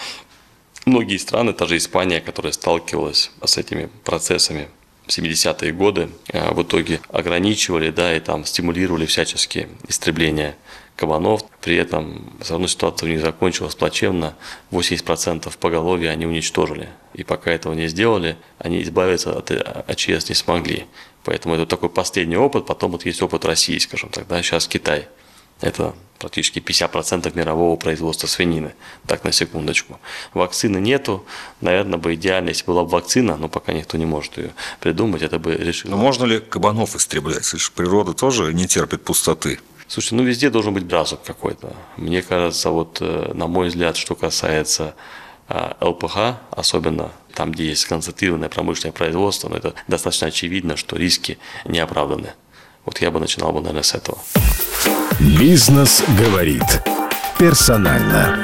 многие 0.86 1.17
страны, 1.17 1.54
та 1.54 1.67
же 1.67 1.78
Испания, 1.78 2.22
которая 2.22 2.54
сталкивалась 2.54 3.32
с 3.43 3.58
этими 3.58 3.89
процессами 4.04 4.67
70-е 5.07 5.71
годы 5.73 6.09
а, 6.31 6.53
в 6.53 6.63
итоге 6.63 7.01
ограничивали, 7.09 7.89
да, 7.89 8.15
и 8.15 8.19
там 8.19 8.45
стимулировали 8.45 9.05
всячески 9.05 9.67
истребление 9.87 10.55
кабанов. 10.95 11.41
При 11.61 11.75
этом 11.75 12.37
все 12.41 12.53
равно 12.53 12.67
ситуация 12.67 13.09
них 13.09 13.21
закончилась 13.21 13.75
плачевно. 13.75 14.35
80% 14.71 15.51
поголовья 15.59 16.11
они 16.11 16.25
уничтожили. 16.25 16.89
И 17.13 17.23
пока 17.23 17.51
этого 17.51 17.73
не 17.73 17.87
сделали, 17.87 18.37
они 18.59 18.81
избавиться 18.83 19.37
от 19.37 19.51
АЧС 19.51 20.29
не 20.29 20.35
смогли. 20.35 20.85
Поэтому 21.23 21.55
это 21.55 21.65
такой 21.65 21.89
последний 21.89 22.37
опыт. 22.37 22.65
Потом 22.65 22.91
вот 22.91 23.05
есть 23.05 23.21
опыт 23.21 23.45
России, 23.45 23.77
скажем 23.77 24.09
так, 24.09 24.27
да, 24.27 24.41
сейчас 24.41 24.67
Китай– 24.67 25.07
это 25.63 25.93
практически 26.19 26.60
50% 26.60 27.36
мирового 27.36 27.76
производства 27.76 28.28
свинины. 28.28 28.73
Так, 29.08 29.23
на 29.23 29.32
секундочку. 29.32 29.99
Вакцины 30.34 30.78
нету. 30.78 31.26
Наверное, 31.62 31.97
бы 31.97 32.13
идеально, 32.13 32.49
если 32.49 32.65
была 32.65 32.84
бы 32.84 32.89
вакцина, 32.89 33.36
но 33.36 33.49
пока 33.49 33.73
никто 33.73 33.97
не 33.97 34.06
может 34.06 34.38
ее 34.38 34.52
придумать, 34.80 35.21
это 35.21 35.39
бы 35.39 35.56
решило. 35.56 35.91
Но 35.91 35.97
можно 35.97 36.26
ли 36.26 36.39
кабанов 36.39 36.95
истреблять? 36.95 37.54
Природа 37.76 38.13
тоже 38.13 38.54
не 38.54 38.67
терпит 38.67 39.04
пустоты. 39.04 39.60
Слушай, 39.88 40.13
ну 40.13 40.23
везде 40.23 40.49
должен 40.49 40.73
быть 40.73 40.89
разум 40.91 41.19
какой-то. 41.26 41.76
Мне 41.97 42.21
кажется, 42.21 42.69
вот 42.69 42.99
э, 43.02 43.32
на 43.34 43.47
мой 43.47 43.67
взгляд, 43.67 43.97
что 43.97 44.15
касается 44.15 44.95
а, 45.49 45.76
ЛПХ, 45.82 46.39
особенно 46.52 47.12
там, 47.34 47.52
где 47.52 47.67
есть 47.67 47.86
концентрированное 47.86 48.49
промышленное 48.49 48.93
производство, 48.93 49.49
но 49.49 49.58
это 49.58 49.73
достаточно 49.88 50.28
очевидно, 50.28 50.78
что 50.78 50.95
риски 50.95 51.38
не 51.65 51.80
оправданы. 51.80 52.34
Вот 52.86 53.02
я 53.02 53.12
бы 53.12 53.19
начинал 53.19 53.52
бы, 53.52 53.60
наверное, 53.60 53.84
с 53.84 53.93
этого. 53.93 54.17
Бизнес 55.23 56.03
говорит 56.19 56.83
персонально. 57.39 58.38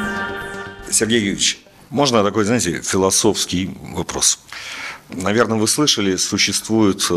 Сергей 0.89 1.19
Юрьевич, 1.19 1.59
можно 1.89 2.23
такой, 2.23 2.45
знаете, 2.45 2.81
философский 2.81 3.71
вопрос? 3.93 4.39
Наверное, 5.09 5.57
вы 5.57 5.67
слышали, 5.67 6.15
существует, 6.15 7.05
э, 7.09 7.13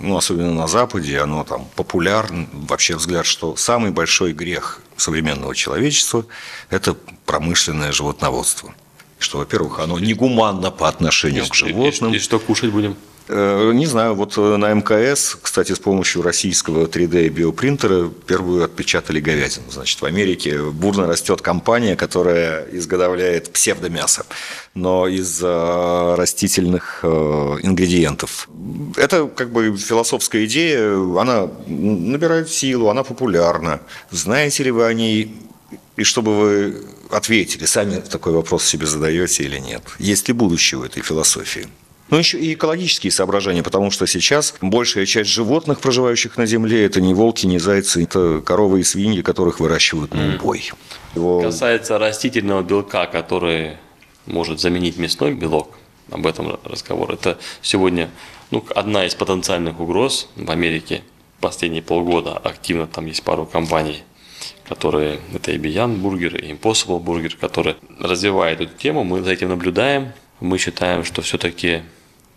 ну, 0.00 0.16
особенно 0.16 0.54
на 0.54 0.66
Западе, 0.66 1.20
оно 1.20 1.44
там 1.44 1.68
популярно, 1.76 2.48
вообще 2.52 2.96
взгляд, 2.96 3.26
что 3.26 3.54
самый 3.56 3.90
большой 3.90 4.32
грех 4.32 4.80
современного 4.96 5.54
человечества– 5.54 6.24
это 6.70 6.96
промышленное 7.26 7.92
животноводство. 7.92 8.74
Что, 9.18 9.38
во-первых, 9.38 9.80
оно 9.80 9.98
негуманно 9.98 10.70
по 10.70 10.88
отношению 10.88 11.44
и, 11.44 11.48
к 11.48 11.54
животным. 11.54 12.12
И, 12.12 12.14
и, 12.14 12.16
и 12.16 12.20
что 12.20 12.38
кушать 12.38 12.70
будем? 12.70 12.96
Э, 13.28 13.70
не 13.72 13.86
знаю, 13.86 14.14
вот 14.14 14.36
э, 14.36 14.56
на 14.56 14.72
МКС, 14.74 15.36
кстати, 15.40 15.72
с 15.72 15.78
помощью 15.78 16.22
российского 16.22 16.86
3D 16.86 17.28
биопринтера 17.28 18.08
первую 18.26 18.64
отпечатали 18.64 19.20
говядину. 19.20 19.70
Значит, 19.70 20.00
в 20.00 20.04
Америке 20.04 20.62
бурно 20.62 21.06
растет 21.06 21.40
компания, 21.40 21.96
которая 21.96 22.66
изготовляет 22.72 23.52
псевдомясо, 23.52 24.24
но 24.74 25.06
из 25.06 25.40
э, 25.42 26.14
растительных 26.16 27.04
ингредиентов. 27.04 28.48
Это 28.96 29.26
как 29.28 29.50
бы 29.50 29.76
философская 29.76 30.44
идея, 30.46 30.94
она 31.18 31.48
набирает 31.66 32.50
силу, 32.50 32.88
она 32.88 33.04
популярна. 33.04 33.80
Знаете 34.10 34.64
ли 34.64 34.70
вы 34.70 34.84
о 34.84 34.92
ней 34.92 35.36
и 35.96 36.04
чтобы 36.04 36.38
вы 36.38 36.84
ответили, 37.10 37.66
сами 37.66 38.00
такой 38.00 38.32
вопрос 38.32 38.64
себе 38.64 38.86
задаете 38.86 39.44
или 39.44 39.58
нет? 39.58 39.82
Есть 39.98 40.28
ли 40.28 40.34
будущее 40.34 40.80
у 40.80 40.84
этой 40.84 41.02
философии? 41.02 41.68
Но 42.12 42.18
еще 42.18 42.38
и 42.38 42.52
экологические 42.52 43.10
соображения, 43.10 43.62
потому 43.62 43.90
что 43.90 44.06
сейчас 44.06 44.54
большая 44.60 45.06
часть 45.06 45.30
животных, 45.30 45.80
проживающих 45.80 46.36
на 46.36 46.44
Земле, 46.44 46.84
это 46.84 47.00
не 47.00 47.14
волки, 47.14 47.46
не 47.46 47.58
зайцы, 47.58 48.04
это 48.04 48.42
коровы 48.44 48.80
и 48.80 48.82
свиньи, 48.82 49.22
которых 49.22 49.60
выращивают 49.60 50.12
на 50.12 50.34
убой. 50.34 50.70
Его... 51.14 51.40
Касается 51.40 51.98
растительного 51.98 52.62
белка, 52.62 53.06
который 53.06 53.78
может 54.26 54.60
заменить 54.60 54.98
мясной 54.98 55.32
белок, 55.32 55.70
об 56.10 56.26
этом 56.26 56.58
разговор. 56.64 57.14
Это 57.14 57.38
сегодня 57.62 58.10
ну, 58.50 58.62
одна 58.74 59.06
из 59.06 59.14
потенциальных 59.14 59.80
угроз 59.80 60.28
в 60.36 60.50
Америке. 60.50 61.00
Последние 61.40 61.82
полгода 61.82 62.36
активно 62.36 62.86
там 62.86 63.06
есть 63.06 63.22
пару 63.22 63.46
компаний, 63.46 64.02
которые, 64.68 65.18
это 65.34 65.52
и 65.52 65.56
Beyond 65.56 66.02
Burger, 66.02 66.38
и 66.38 66.52
Impossible 66.52 67.02
Burger, 67.02 67.34
которые 67.40 67.76
развивают 67.98 68.60
эту 68.60 68.76
тему. 68.76 69.02
Мы 69.02 69.22
за 69.22 69.32
этим 69.32 69.48
наблюдаем. 69.48 70.12
Мы 70.40 70.58
считаем, 70.58 71.04
что 71.04 71.22
все-таки 71.22 71.80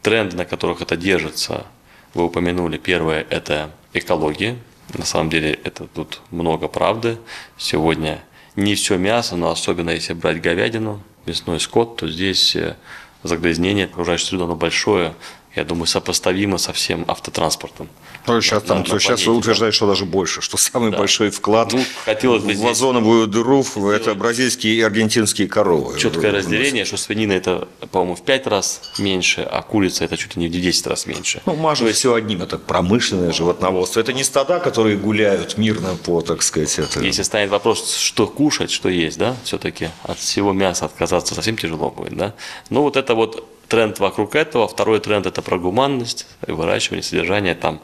тренды, 0.06 0.38
на 0.38 0.46
которых 0.46 0.84
это 0.84 0.96
держится, 0.96 1.66
вы 2.14 2.26
упомянули. 2.26 2.78
Первое– 2.78 3.26
это 3.32 3.72
экология. 3.94 4.56
На 4.94 5.04
самом 5.04 5.32
деле 5.32 5.60
это 5.64 5.88
тут 5.88 6.22
много 6.30 6.68
правды. 6.68 7.18
Сегодня 7.58 8.24
не 8.56 8.76
все 8.76 8.98
мясо, 8.98 9.36
но 9.36 9.50
особенно 9.50 9.90
если 9.90 10.14
брать 10.14 10.42
говядину, 10.42 11.02
мясной 11.26 11.60
скот, 11.60 11.98
то 11.98 12.08
здесь 12.08 12.56
э, 12.56 12.76
загрязнение 13.24 13.86
окружающей 13.86 14.26
среды, 14.28 14.44
оно 14.44 14.56
большое, 14.56 15.16
я 15.56 15.64
думаю, 15.64 15.88
сопоставимо 15.88 16.60
со 16.60 16.72
всем 16.72 17.04
автотранспортом. 17.08 17.90
Ну, 18.28 18.42
сейчас, 18.42 18.64
на, 18.64 18.68
там, 18.68 18.80
на, 18.80 19.00
сейчас 19.00 19.28
утверждают, 19.28 19.74
да. 19.74 19.76
что 19.76 19.88
даже 19.88 20.06
больше, 20.06 20.42
что 20.42 20.58
самый 20.58 20.92
да. 20.92 20.98
большой 20.98 21.30
вклад 21.30 21.74
ну, 21.74 21.84
хотелось 22.06 22.44
бы 22.44 22.54
в 22.54 22.68
озоновую 22.68 23.28
дыру– 23.28 23.66
это 23.92 24.16
бразильские 24.16 24.76
и 24.76 24.82
аргентинские 24.82 25.48
коровы. 25.48 26.00
Четкое 26.00 26.32
разделение, 26.32 26.86
что 26.86 26.98
свинина– 26.98 27.32
это, 27.34 27.68
по-моему, 27.92 28.16
в 28.16 28.24
5 28.24 28.48
раз 28.48 28.82
меньше, 28.98 29.42
а 29.42 29.62
курица– 29.62 30.06
это 30.06 30.18
чуть 30.18 30.36
ли 30.36 30.44
не 30.44 30.48
в 30.48 30.52
10 30.52 30.88
раз 30.88 31.06
меньше. 31.06 31.42
Ну, 31.46 31.56
мажу 31.56 31.86
есть... 31.86 32.00
все 32.00 32.14
одним– 32.14 32.42
это 32.44 32.58
промышленное 32.58 33.32
животноводство. 33.32 34.00
Это 34.00 34.14
не 34.14 34.24
стада, 34.24 34.60
которые 34.60 34.98
гуляют 34.98 35.58
мирно 35.58 35.96
по, 36.04 36.22
так 36.22 36.42
сказать, 36.42 36.80
это... 36.80 37.02
Если 37.02 37.24
станет 37.24 37.50
вопрос, 37.50 37.96
что 37.96 38.28
кушать, 38.28 38.72
что 38.72 38.90
есть, 38.90 39.18
да, 39.18 39.36
все-таки 39.44 39.90
от 40.04 40.18
всего 40.18 40.54
мяса 40.54 40.86
отказаться 40.86 41.36
совсем 41.36 41.58
тяжело 41.58 41.92
будет, 41.92 42.16
да. 42.16 42.34
Ну, 42.70 42.82
вот 42.82 42.98
это 42.98 43.14
вот 43.14 43.48
тренд 43.68 44.00
вокруг 44.00 44.36
этого. 44.36 44.68
Второй 44.68 45.00
тренд– 45.00 45.26
это 45.28 45.42
про 45.42 45.58
гуманность, 45.58 46.28
выращивание, 46.48 47.04
содержание 47.04 47.56
там 47.56 47.82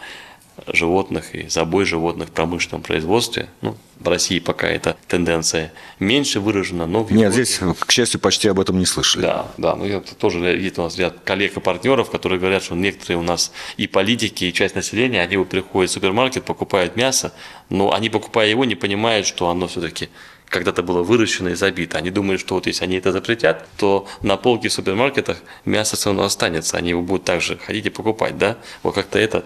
животных 0.68 1.34
и 1.34 1.48
забой 1.50 1.86
животных 1.86 2.30
в 2.30 2.32
промышленном 2.32 2.82
производстве. 2.82 3.50
Ну, 3.62 3.76
в 4.00 4.08
России 4.08 4.40
пока 4.40 4.68
эта 4.68 4.98
тенденция 5.08 5.72
меньше 6.00 6.40
выражена, 6.40 6.88
но 6.88 7.04
в 7.04 7.12
Нет, 7.12 7.34
здесь, 7.34 7.60
к 7.80 7.92
счастью, 7.92 8.20
почти 8.20 8.48
об 8.48 8.60
этом 8.60 8.80
не 8.80 8.86
слышали. 8.86 9.22
Да, 9.24 9.48
да, 9.58 9.76
ну 9.76 9.86
это 9.86 10.16
тоже 10.16 10.40
есть 10.40 10.78
у 10.80 10.84
нас 10.84 10.98
ряд 10.98 11.20
коллег 11.24 11.58
и 11.58 11.60
партнеров, 11.60 12.10
которые 12.10 12.40
говорят, 12.40 12.64
что 12.64 12.76
некоторые 12.76 13.18
у 13.18 13.24
нас 13.24 13.52
и 13.78 13.88
политики, 13.88 14.46
и 14.46 14.54
часть 14.54 14.76
населения, 14.76 15.22
они 15.22 15.38
вот 15.38 15.50
приходят 15.50 15.92
в 15.92 15.94
супермаркет, 15.94 16.44
покупают 16.44 16.96
мясо, 16.96 17.34
но 17.70 17.94
они, 17.94 18.10
покупая 18.10 18.50
его, 18.50 18.66
не 18.66 18.76
понимают, 18.76 19.28
что 19.28 19.50
оно 19.50 19.68
все-таки 19.68 20.10
когда-то 20.52 20.84
было 20.84 21.02
выращено 21.02 21.50
и 21.50 21.56
забито. 21.56 21.98
Они 21.98 22.10
думают, 22.10 22.42
что 22.42 22.56
вот 22.56 22.68
если 22.68 22.84
они 22.84 22.98
это 22.98 23.12
запретят, 23.12 23.68
то 23.78 24.08
на 24.22 24.36
полке 24.36 24.68
в 24.68 24.74
супермаркетах 24.74 25.38
мясо 25.64 25.96
все 25.96 26.10
равно 26.10 26.24
останется, 26.24 26.78
они 26.78 26.90
его 26.90 27.02
будут 27.02 27.24
также 27.24 27.58
ходить 27.58 27.86
и 27.86 27.90
покупать, 27.90 28.38
да? 28.38 28.58
Вот 28.84 28.94
как-то 28.94 29.18
это 29.18 29.46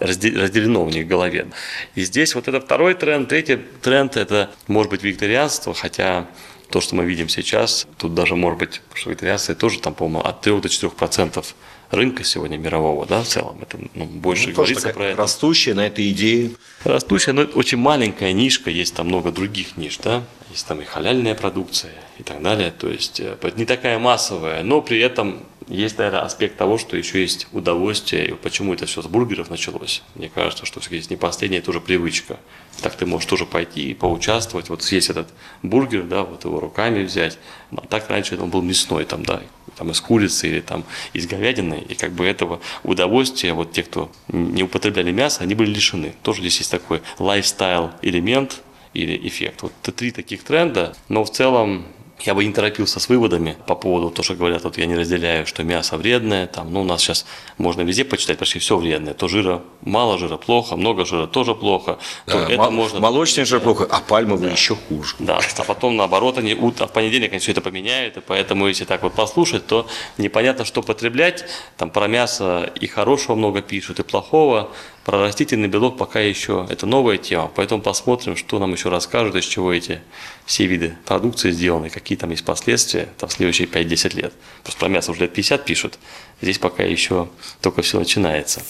разделено 0.00 0.84
у 0.84 0.90
них 0.90 1.06
в 1.06 1.08
голове. 1.08 1.48
И 1.94 2.04
здесь 2.04 2.34
вот 2.34 2.48
это 2.48 2.60
второй 2.60 2.94
тренд. 2.94 3.28
Третий 3.28 3.58
тренд– 3.82 4.16
это, 4.16 4.50
может 4.66 4.90
быть, 4.90 5.02
викторианство, 5.02 5.74
хотя 5.74 6.26
то, 6.70 6.80
что 6.80 6.96
мы 6.96 7.04
видим 7.04 7.28
сейчас, 7.28 7.86
тут 7.98 8.14
даже 8.14 8.36
может 8.36 8.58
быть, 8.58 8.82
что 8.94 9.10
вегетарианство 9.10 9.54
тоже 9.54 9.80
там, 9.80 9.94
по-моему, 9.94 10.20
от 10.20 10.40
3 10.40 10.60
до 10.60 10.68
4 10.68 10.90
процентов 10.92 11.54
рынка 11.90 12.24
сегодня 12.24 12.56
мирового, 12.56 13.06
да, 13.06 13.22
в 13.22 13.26
целом. 13.26 13.58
Это 13.62 13.78
ну, 13.94 14.04
больше 14.04 14.48
ну, 14.48 14.54
говорится 14.54 14.88
про 14.88 15.06
это. 15.06 15.16
Растущая 15.16 15.74
на 15.74 15.86
этой 15.86 16.10
идее. 16.10 16.52
Растущая, 16.84 17.32
но 17.32 17.42
очень 17.42 17.78
маленькая 17.78 18.32
нишка, 18.32 18.70
есть 18.70 18.94
там 18.94 19.06
много 19.06 19.30
других 19.30 19.76
ниш, 19.76 19.98
да. 19.98 20.24
Есть 20.50 20.66
там 20.66 20.80
и 20.80 20.84
халяльная 20.84 21.34
продукция 21.34 21.92
и 22.18 22.22
так 22.22 22.42
далее. 22.42 22.72
То 22.76 22.88
есть 22.88 23.20
э, 23.20 23.36
не 23.56 23.64
такая 23.64 23.98
массовая, 23.98 24.62
но 24.62 24.82
при 24.82 24.98
этом 25.00 25.44
есть, 25.68 25.98
наверное, 25.98 26.22
аспект 26.22 26.56
того, 26.56 26.78
что 26.78 26.96
еще 26.96 27.20
есть 27.20 27.46
удовольствие, 27.52 28.28
и 28.28 28.32
почему 28.34 28.74
это 28.74 28.86
все 28.86 29.02
с 29.02 29.06
бургеров 29.06 29.50
началось. 29.50 30.02
Мне 30.14 30.28
кажется, 30.28 30.66
что 30.66 30.80
все-таки 30.80 31.06
не 31.10 31.16
последняя, 31.16 31.58
это 31.58 31.70
уже 31.70 31.80
привычка. 31.80 32.38
Так 32.82 32.96
ты 32.96 33.06
можешь 33.06 33.28
тоже 33.28 33.46
пойти 33.46 33.90
и 33.90 33.94
поучаствовать, 33.94 34.68
вот 34.68 34.82
съесть 34.82 35.10
этот 35.10 35.28
бургер, 35.62 36.02
да, 36.02 36.22
вот 36.22 36.44
его 36.44 36.60
руками 36.60 37.04
взять. 37.04 37.38
А 37.76 37.86
так 37.86 38.08
раньше 38.10 38.38
он 38.40 38.50
был 38.50 38.62
мясной, 38.62 39.04
там, 39.04 39.24
да, 39.24 39.40
там 39.76 39.90
из 39.90 40.00
курицы 40.00 40.48
или 40.48 40.60
там 40.60 40.84
из 41.12 41.26
говядины, 41.26 41.84
и 41.88 41.94
как 41.94 42.12
бы 42.12 42.26
этого 42.26 42.60
удовольствия, 42.82 43.52
вот 43.54 43.72
те, 43.72 43.82
кто 43.82 44.10
не 44.28 44.62
употребляли 44.62 45.12
мясо, 45.12 45.42
они 45.42 45.54
были 45.54 45.70
лишены. 45.70 46.14
Тоже 46.22 46.40
здесь 46.40 46.58
есть 46.58 46.70
такой 46.70 47.02
лайфстайл 47.18 47.90
элемент, 48.02 48.60
или 48.94 49.28
эффект. 49.28 49.62
Вот 49.62 49.72
три 49.96 50.12
таких 50.12 50.44
тренда, 50.44 50.96
но 51.08 51.24
в 51.24 51.30
целом 51.30 51.84
я 52.20 52.34
бы 52.34 52.44
не 52.44 52.52
торопился 52.52 53.00
с 53.00 53.08
выводами 53.08 53.56
по 53.66 53.74
поводу 53.74 54.10
того, 54.10 54.22
что 54.24 54.34
говорят, 54.34 54.64
вот 54.64 54.78
я 54.78 54.86
не 54.86 54.94
разделяю, 54.94 55.46
что 55.46 55.62
мясо 55.62 55.96
вредное, 55.96 56.46
там, 56.46 56.72
ну, 56.72 56.82
у 56.82 56.84
нас 56.84 57.02
сейчас 57.02 57.26
можно 57.58 57.82
везде 57.82 58.04
почитать, 58.04 58.38
почти 58.38 58.58
все 58.58 58.76
вредное, 58.76 59.14
то 59.14 59.28
жира, 59.28 59.62
мало 59.82 60.18
жира 60.18 60.36
плохо, 60.36 60.76
много 60.76 61.04
жира 61.04 61.26
тоже 61.26 61.54
плохо, 61.54 61.98
да, 62.26 62.32
то 62.46 62.52
это 62.52 62.70
можно... 62.70 63.00
Молочный 63.00 63.44
жир 63.44 63.60
плохо, 63.60 63.86
а 63.90 64.00
пальмовый 64.00 64.48
да. 64.48 64.52
еще 64.52 64.76
хуже. 64.76 65.16
Да, 65.18 65.40
а 65.58 65.64
потом 65.64 65.96
наоборот, 65.96 66.38
они 66.38 66.54
в 66.54 66.72
понедельник 66.88 67.32
они 67.32 67.40
все 67.40 67.52
это 67.52 67.60
поменяют, 67.60 68.16
и 68.16 68.20
поэтому 68.20 68.68
если 68.68 68.84
так 68.84 69.02
вот 69.02 69.14
послушать, 69.14 69.66
то 69.66 69.86
непонятно, 70.16 70.64
что 70.64 70.82
потреблять, 70.82 71.44
там 71.76 71.90
про 71.90 72.06
мясо 72.06 72.72
и 72.80 72.86
хорошего 72.86 73.34
много 73.34 73.60
пишут, 73.60 74.00
и 74.00 74.02
плохого, 74.02 74.70
про 75.04 75.20
растительный 75.20 75.68
белок 75.68 75.98
пока 75.98 76.20
еще 76.20 76.66
это 76.70 76.86
новая 76.86 77.18
тема, 77.18 77.50
поэтому 77.54 77.82
посмотрим, 77.82 78.36
что 78.36 78.58
нам 78.58 78.72
еще 78.72 78.88
расскажут, 78.88 79.34
из 79.34 79.44
чего 79.44 79.72
эти 79.72 80.00
все 80.46 80.66
виды 80.66 80.94
продукции 81.06 81.50
сделаны, 81.50 81.90
какие 81.90 82.18
там 82.18 82.30
есть 82.30 82.44
последствия 82.44 83.08
там, 83.18 83.28
в 83.28 83.32
следующие 83.32 83.66
5-10 83.68 84.16
лет. 84.16 84.32
Просто 84.62 84.80
про 84.80 84.88
мясо 84.88 85.10
уже 85.10 85.22
лет 85.22 85.32
50 85.32 85.64
пишут, 85.64 85.98
здесь 86.42 86.58
пока 86.58 86.82
еще 86.82 87.28
только 87.60 87.82
все 87.82 87.98
начинается. 87.98 88.62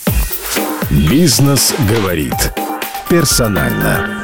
Бизнес 0.90 1.74
говорит 1.88 2.34
персонально. 3.08 4.23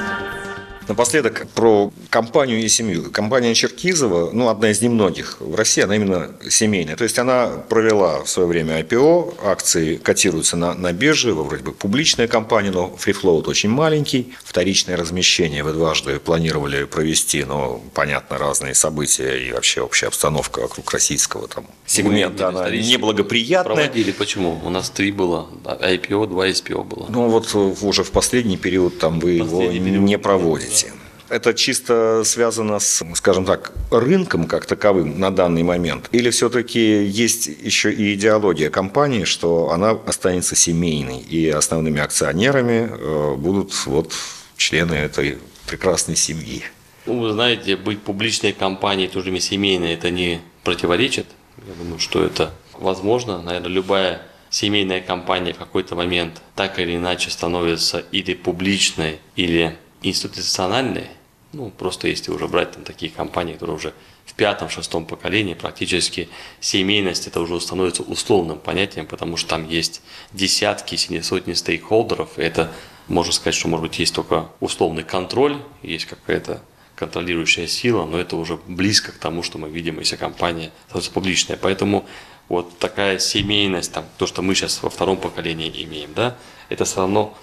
Напоследок 0.91 1.47
про 1.55 1.93
компанию 2.09 2.61
и 2.61 2.67
семью. 2.67 3.13
Компания 3.13 3.55
Черкизова, 3.55 4.31
ну, 4.33 4.49
одна 4.49 4.73
из 4.73 4.83
немногих 4.83 5.37
в 5.39 5.55
России, 5.55 5.85
она 5.85 5.95
именно 5.95 6.33
семейная. 6.49 6.97
То 6.97 7.05
есть 7.05 7.17
она 7.17 7.47
провела 7.69 8.25
в 8.25 8.29
свое 8.29 8.49
время 8.49 8.81
IPO, 8.81 9.37
акции 9.45 9.95
котируются 9.95 10.57
на, 10.57 10.75
на 10.75 10.93
бирже, 10.93 11.33
вроде 11.33 11.63
бы 11.63 11.71
публичная 11.71 12.27
компания, 12.27 12.73
но 12.73 12.89
фрифлоут 12.97 13.47
очень 13.47 13.69
маленький. 13.69 14.35
Вторичное 14.43 14.97
размещение 14.97 15.63
вы 15.63 15.75
дважды 15.75 16.19
планировали 16.19 16.83
провести, 16.83 17.45
но, 17.45 17.81
понятно, 17.95 18.37
разные 18.37 18.75
события 18.75 19.37
и 19.37 19.53
вообще 19.53 19.83
общая 19.83 20.09
обстановка 20.09 20.59
вокруг 20.59 20.93
российского 20.93 21.47
там 21.47 21.67
сегмента, 21.87 22.49
она 22.49 22.69
неблагоприятная. 22.69 23.77
Проводили, 23.77 24.11
почему? 24.11 24.61
У 24.65 24.71
нас 24.71 24.91
три 24.91 25.13
было, 25.13 25.47
IPO, 25.65 26.27
два 26.27 26.49
SPO 26.49 26.83
было. 26.83 27.07
Ну, 27.09 27.29
вот 27.29 27.55
уже 27.55 28.03
в 28.03 28.11
последний 28.11 28.57
период 28.57 28.99
там 28.99 29.21
вы 29.21 29.35
его 29.35 29.63
не 29.71 30.19
проводите. 30.19 30.80
Это 31.31 31.55
чисто 31.55 32.23
связано 32.25 32.81
с, 32.81 33.05
скажем 33.15 33.45
так, 33.45 33.73
рынком 33.93 34.47
как 34.47 34.67
таковым 34.67 35.21
на 35.21 35.31
данный 35.31 35.63
момент? 35.63 36.09
Или 36.11 36.31
все-таки 36.31 37.05
есть 37.05 37.47
еще 37.47 37.93
и 37.93 38.15
идеология 38.15 38.69
компании, 38.69 39.23
что 39.23 39.71
она 39.71 39.91
останется 39.91 40.57
семейной, 40.57 41.21
и 41.21 41.49
основными 41.49 42.01
акционерами 42.01 42.91
э, 42.91 43.35
будут 43.37 43.87
вот 43.87 44.13
члены 44.57 44.95
этой 44.95 45.39
прекрасной 45.69 46.17
семьи? 46.17 46.65
Ну, 47.07 47.21
вы 47.21 47.33
знаете, 47.33 47.77
быть 47.77 48.03
публичной 48.03 48.53
компанией, 48.53 49.07
тоже 49.07 49.39
семейной, 49.39 49.95
это 49.95 50.11
не 50.11 50.41
противоречит. 50.65 51.27
Я 51.65 51.75
думаю, 51.75 52.01
что 52.01 52.25
это 52.25 52.53
возможно. 52.75 53.41
Наверное, 53.41 53.69
любая 53.71 54.23
семейная 54.51 55.01
компания 55.01 55.53
в 55.53 55.59
какой-то 55.59 55.95
момент 55.95 56.43
так 56.57 56.81
или 56.81 56.97
иначе 56.97 57.31
становится 57.31 58.05
или 58.11 58.35
публичной, 58.35 59.21
или 59.37 59.77
институциональные, 60.03 61.09
ну, 61.53 61.71
просто 61.71 62.09
если 62.09 62.31
уже 62.31 62.47
брать 62.47 62.73
там 62.73 62.85
такие 62.85 63.11
компании, 63.11 63.55
которые 63.55 63.77
уже 63.77 63.95
в 64.25 64.35
пятом-шестом 64.35 65.05
поколении, 65.05 65.55
практически 65.55 66.29
семейность 66.61 67.27
это 67.27 67.41
уже 67.41 67.61
становится 67.61 68.03
условным 68.03 68.59
понятием, 68.59 69.07
потому 69.07 69.37
что 69.37 69.51
там 69.51 69.69
есть 69.69 70.03
десятки, 70.33 70.95
если 70.95 71.15
не 71.15 71.23
сотни 71.23 71.53
стейкхолдеров, 71.53 72.39
и 72.39 72.43
это, 72.43 72.73
можно 73.09 73.33
сказать, 73.33 73.57
что, 73.57 73.69
может 73.69 73.89
быть, 73.89 73.99
есть 73.99 74.15
только 74.15 74.49
условный 74.61 75.03
контроль, 75.03 75.57
есть 75.83 76.05
какая-то 76.05 76.63
контролирующая 76.95 77.67
сила, 77.67 78.05
но 78.05 78.19
это 78.19 78.37
уже 78.37 78.59
близко 78.69 79.11
к 79.11 79.17
тому, 79.17 79.43
что 79.43 79.59
мы 79.59 79.69
видим, 79.69 79.99
если 79.99 80.17
компания 80.17 80.71
становится 80.87 81.11
публичная. 81.11 81.57
Поэтому 81.57 82.05
вот 82.49 82.79
такая 82.79 83.19
семейность, 83.19 83.93
там, 83.93 84.05
то, 84.19 84.27
что 84.27 84.43
мы 84.43 84.55
сейчас 84.55 84.83
во 84.83 84.91
втором 84.91 85.17
поколении 85.17 85.73
имеем, 85.85 86.13
да, 86.15 86.37
это 86.69 86.85
все 86.85 86.99
равно 86.99 87.37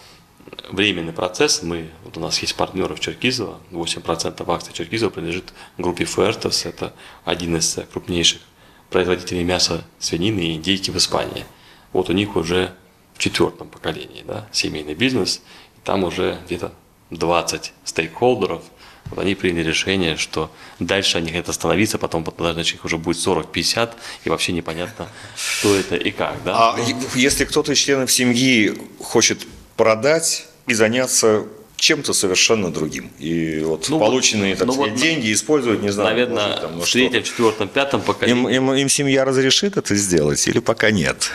временный 0.70 1.14
процесс. 1.14 1.62
Мы, 1.64 1.90
вот 2.04 2.18
у 2.18 2.20
нас 2.20 2.40
есть 2.40 2.56
партнеры 2.56 2.96
в 2.96 3.00
Черкизово, 3.00 3.60
8% 3.72 4.54
акций 4.54 4.74
Черкизова 4.74 5.10
принадлежит 5.10 5.54
группе 5.78 6.06
Фертос, 6.06 6.66
это 6.66 6.94
один 7.26 7.56
из 7.58 7.78
крупнейших 7.92 8.42
производителей 8.90 9.44
мяса 9.44 9.84
свинины 10.00 10.40
и 10.40 10.54
индейки 10.56 10.92
в 10.92 10.98
Испании. 10.98 11.46
Вот 11.94 12.10
у 12.10 12.14
них 12.14 12.36
уже 12.36 12.74
в 13.14 13.20
четвертом 13.20 13.68
поколении 13.68 14.24
да, 14.26 14.48
семейный 14.52 14.94
бизнес, 14.94 15.42
и 15.76 15.80
там 15.84 16.04
уже 16.04 16.40
где-то 16.46 16.74
20 17.12 17.74
стейкхолдеров– 17.84 18.64
вот 19.10 19.20
они 19.20 19.36
приняли 19.36 19.70
решение, 19.70 20.18
что 20.18 20.52
дальше 20.80 21.18
они 21.18 21.30
хотят 21.30 21.50
остановиться, 21.50 21.98
потом 21.98 22.24
их 22.24 22.86
уже 22.86 22.98
будет 22.98 23.18
40-50, 23.18 23.92
и 24.26 24.30
вообще 24.30 24.52
непонятно, 24.52 25.08
что 25.36 25.76
это 25.76 25.96
и 25.96 26.12
как. 26.12 26.44
Да? 26.44 26.74
А 26.74 26.80
если 27.16 27.46
кто-то 27.46 27.72
из 27.72 27.78
членов 27.78 28.12
семьи 28.12 28.78
хочет 29.00 29.46
продать 29.78 30.48
и 30.68 30.74
заняться 30.74 31.46
чем-то 31.78 32.14
совершенно 32.14 32.72
другим. 32.72 33.12
И 33.20 33.62
вот 33.64 33.88
ну, 33.90 34.00
полученные 34.00 34.56
так 34.56 34.68
ну, 34.68 34.74
сказать, 34.74 34.92
вот, 34.92 35.00
деньги 35.00 35.32
использовать, 35.32 35.82
не 35.82 35.90
знаю. 35.90 36.10
Наверное, 36.10 36.48
может, 36.48 36.62
там, 36.62 36.82
в 36.82 36.92
третьем, 36.92 37.24
четвертом, 37.24 37.68
пятом 37.70 38.02
поколении. 38.02 38.42
Им, 38.42 38.50
им, 38.50 38.74
им 38.74 38.90
семья 38.90 39.24
разрешит 39.24 39.78
это 39.78 39.96
сделать 39.96 40.46
или 40.48 40.60
пока 40.60 40.92
нет? 40.92 41.30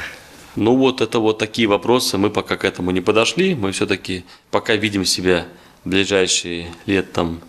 Ну 0.56 0.76
вот 0.76 1.00
это 1.00 1.18
вот 1.18 1.38
такие 1.38 1.68
вопросы. 1.68 2.18
Мы 2.18 2.28
пока 2.28 2.56
к 2.56 2.64
этому 2.64 2.90
не 2.90 3.00
подошли. 3.00 3.54
Мы 3.54 3.72
все-таки 3.72 4.24
пока 4.50 4.74
видим 4.74 5.06
себя 5.06 5.46
в 5.84 5.88
ближайшие 5.88 6.74
лет 6.86 7.12
там 7.12 7.40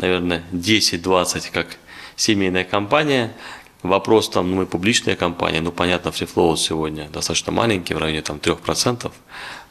наверное, 0.00 0.42
10-20 0.52 1.50
как 1.52 1.76
семейная 2.16 2.64
компания. 2.64 3.32
Вопрос 3.82 4.28
там, 4.28 4.50
ну, 4.50 4.56
мы 4.56 4.66
публичная 4.66 5.16
компания, 5.16 5.62
ну, 5.62 5.72
понятно, 5.72 6.12
фрифлоу 6.12 6.56
сегодня 6.56 7.08
достаточно 7.08 7.50
маленький, 7.50 7.94
в 7.94 7.98
районе 7.98 8.20
там 8.20 8.36
3%. 8.36 9.10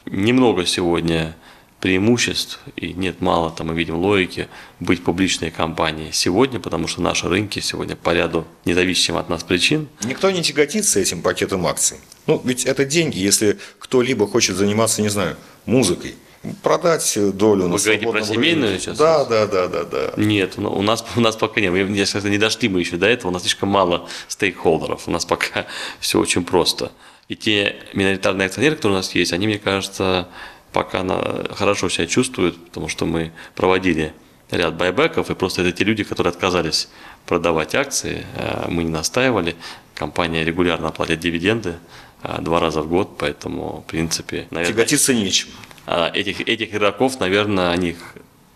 Немного 0.10 0.66
сегодня 0.66 1.36
преимуществ, 1.80 2.60
и 2.76 2.94
нет 2.94 3.22
мало, 3.22 3.52
там 3.52 3.68
мы 3.68 3.74
видим 3.74 3.96
логики, 3.96 4.50
быть 4.82 5.04
публичной 5.04 5.50
компанией 5.50 6.12
сегодня, 6.12 6.60
потому 6.60 6.88
что 6.88 7.02
наши 7.02 7.30
рынки 7.30 7.60
сегодня 7.60 7.96
по 7.96 8.14
ряду 8.14 8.46
независимым 8.66 9.22
от 9.22 9.30
нас 9.30 9.44
причин. 9.44 9.88
Никто 10.04 10.30
не 10.30 10.42
тяготится 10.42 11.00
этим 11.00 11.22
пакетом 11.22 11.66
акций. 11.66 11.98
Ну, 12.28 12.42
ведь 12.44 12.66
это 12.66 12.84
деньги, 12.84 13.18
если 13.18 13.58
кто-либо 13.80 14.28
хочет 14.28 14.58
заниматься, 14.58 15.02
не 15.02 15.10
знаю, 15.10 15.38
музыкой– 15.66 16.16
продать 16.64 17.18
долю 17.36 17.64
Вы 17.64 17.70
на 17.70 17.78
говорите 17.78 18.08
про 18.08 18.24
семейную 18.24 18.72
рынке. 18.72 18.86
сейчас? 18.86 18.98
Да, 18.98 19.26
да, 19.26 19.46
да, 19.46 19.68
да, 19.68 19.84
да. 19.84 20.14
Нет, 20.18 20.58
у 20.58 20.82
нас, 20.82 21.04
у 21.16 21.20
нас 21.20 21.36
пока 21.36 21.60
нет. 21.62 21.72
Мы, 21.72 21.84
не 21.84 22.38
дошли 22.38 22.70
мы 22.70 22.80
еще 22.80 22.98
до 22.98 23.08
этого, 23.08 23.30
у 23.30 23.34
нас 23.34 23.44
слишком 23.44 23.70
мало 23.70 24.08
стейкхолдеров, 24.28 25.08
у 25.08 25.12
нас 25.12 25.26
пока 25.26 25.66
все 26.00 26.20
очень 26.20 26.44
просто. 26.44 26.92
И 27.30 27.36
те 27.36 27.78
миноритарные 27.94 28.48
акционеры, 28.48 28.76
которые 28.76 28.98
у 28.98 29.00
нас 29.00 29.16
есть, 29.16 29.34
они, 29.34 29.48
мне 29.48 29.60
кажется, 29.60 30.28
пока 30.74 31.06
хорошо 31.54 31.88
себя 31.88 32.08
чувствуют, 32.08 32.58
потому 32.66 32.90
что 32.90 33.06
мы 33.06 33.32
проводили 33.56 34.14
ряд 34.52 34.76
байбеков, 34.76 35.30
и 35.30 35.36
просто 35.36 35.62
это 35.62 35.72
те 35.72 35.84
люди, 35.84 36.04
которые 36.04 36.32
отказались 36.32 36.90
продавать 37.28 37.76
акции, 37.76 38.26
э, 38.36 38.66
мы 38.70 38.84
не 38.84 38.90
настаивали, 38.90 39.56
компания 39.94 40.44
регулярно 40.44 40.90
платит 40.90 41.20
дивиденды 41.20 41.76
э, 42.24 42.42
два 42.42 42.60
раза 42.60 42.82
в 42.82 42.90
год, 42.90 43.18
поэтому, 43.20 43.84
в 43.88 43.92
принципе, 43.92 44.48
наверное... 44.50 44.74
Тяготиться 44.74 45.14
нечем. 45.14 45.50
А, 45.86 46.10
этих, 46.12 46.42
этих 46.42 46.74
игроков, 46.74 47.20
наверное, 47.20 47.70
они 47.70 47.96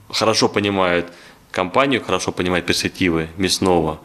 хорошо 0.10 0.50
понимают 0.50 1.12
компанию, 1.52 2.04
хорошо 2.04 2.32
понимают 2.32 2.66
перспективы 2.66 3.30
мясного 3.38 4.00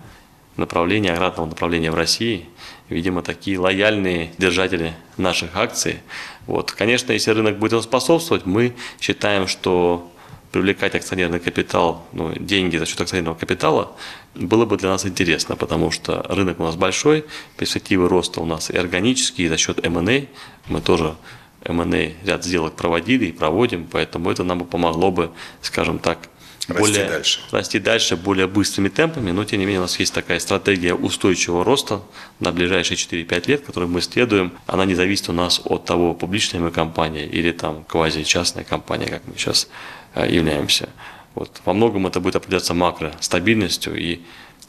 направления, 0.57 1.13
аграрного 1.13 1.47
направления 1.47 1.91
в 1.91 1.95
России. 1.95 2.47
Видимо, 2.89 3.23
такие 3.23 3.59
лояльные 3.59 4.33
держатели 4.39 4.95
наших 5.17 5.57
акций. 5.57 6.01
Вот. 6.47 6.73
Конечно, 6.73 7.13
если 7.13 7.33
рынок 7.33 7.59
будет 7.59 7.83
способствовать, 7.83 8.47
мы 8.47 8.75
считаем, 9.01 9.47
что 9.47 10.11
привлекать 10.53 10.95
акционерный 10.95 11.41
капитал, 11.41 12.07
ну, 12.13 12.33
деньги 12.35 12.79
за 12.79 12.87
счет 12.87 13.01
акционерного 13.01 13.35
капитала, 13.35 13.93
было 14.35 14.65
бы 14.65 14.79
для 14.79 14.89
нас 14.89 15.05
интересно, 15.05 15.57
потому 15.57 15.91
что 15.91 16.25
рынок 16.29 16.61
у 16.61 16.63
нас 16.63 16.77
большой, 16.77 17.27
перспективы 17.59 18.09
роста 18.09 18.41
у 18.41 18.47
нас 18.47 18.71
и 18.71 18.77
органические, 18.77 19.47
и 19.47 19.51
за 19.51 19.59
счет 19.59 19.85
M&A. 19.85 20.27
Мы 20.69 20.81
тоже 20.81 21.17
M&A 21.65 22.13
ряд 22.25 22.45
сделок 22.45 22.75
проводили 22.75 23.27
и 23.27 23.33
проводим, 23.33 23.87
поэтому 23.91 24.31
это 24.31 24.45
нам 24.45 24.61
бы 24.61 24.65
помогло 24.65 25.11
бы, 25.11 25.31
скажем 25.61 25.99
так, 25.99 26.31
расти 26.69 26.81
более, 26.81 27.09
дальше. 27.09 27.41
расти 27.51 27.79
дальше 27.79 28.17
более 28.17 28.47
быстрыми 28.47 28.89
темпами, 28.89 29.31
но 29.31 29.45
тем 29.45 29.59
не 29.61 29.67
менее 29.67 29.81
у 29.81 29.83
нас 29.83 29.99
есть 29.99 30.15
такая 30.15 30.39
стратегия 30.39 30.95
устойчивого 30.95 31.65
роста 31.65 32.03
на 32.41 32.53
ближайшие 32.53 32.97
4-5 32.97 33.49
лет, 33.49 33.63
которую 33.65 33.91
мы 33.91 34.01
следуем. 34.01 34.53
Она 34.67 34.85
не 34.85 34.95
зависит 34.95 35.29
у 35.29 35.33
нас 35.33 35.61
от 35.65 35.85
того, 35.85 36.15
публичная 36.15 36.61
мы 36.61 36.71
компания 36.71 37.27
или 37.27 37.51
там 37.53 37.85
квази-частная 37.85 38.65
компания, 38.65 39.07
как 39.07 39.23
мы 39.27 39.35
сейчас 39.37 39.69
э, 40.15 40.31
являемся. 40.31 40.89
Вот. 41.35 41.61
Во 41.65 41.73
многом 41.73 42.07
это 42.07 42.21
будет 42.21 42.37
определяться 42.37 42.75
макро-стабильностью 42.75 43.97
и 43.97 44.21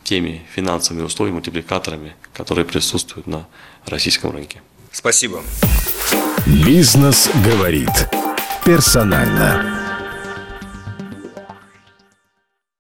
теми 0.03 0.45
финансовыми 0.53 1.03
условиями, 1.03 1.35
мультипликаторами, 1.35 2.15
которые 2.33 2.65
присутствуют 2.65 3.27
на 3.27 3.47
российском 3.85 4.31
рынке. 4.31 4.61
Спасибо. 4.91 5.41
Бизнес 6.45 7.29
говорит 7.43 8.09
персонально. 8.65 9.78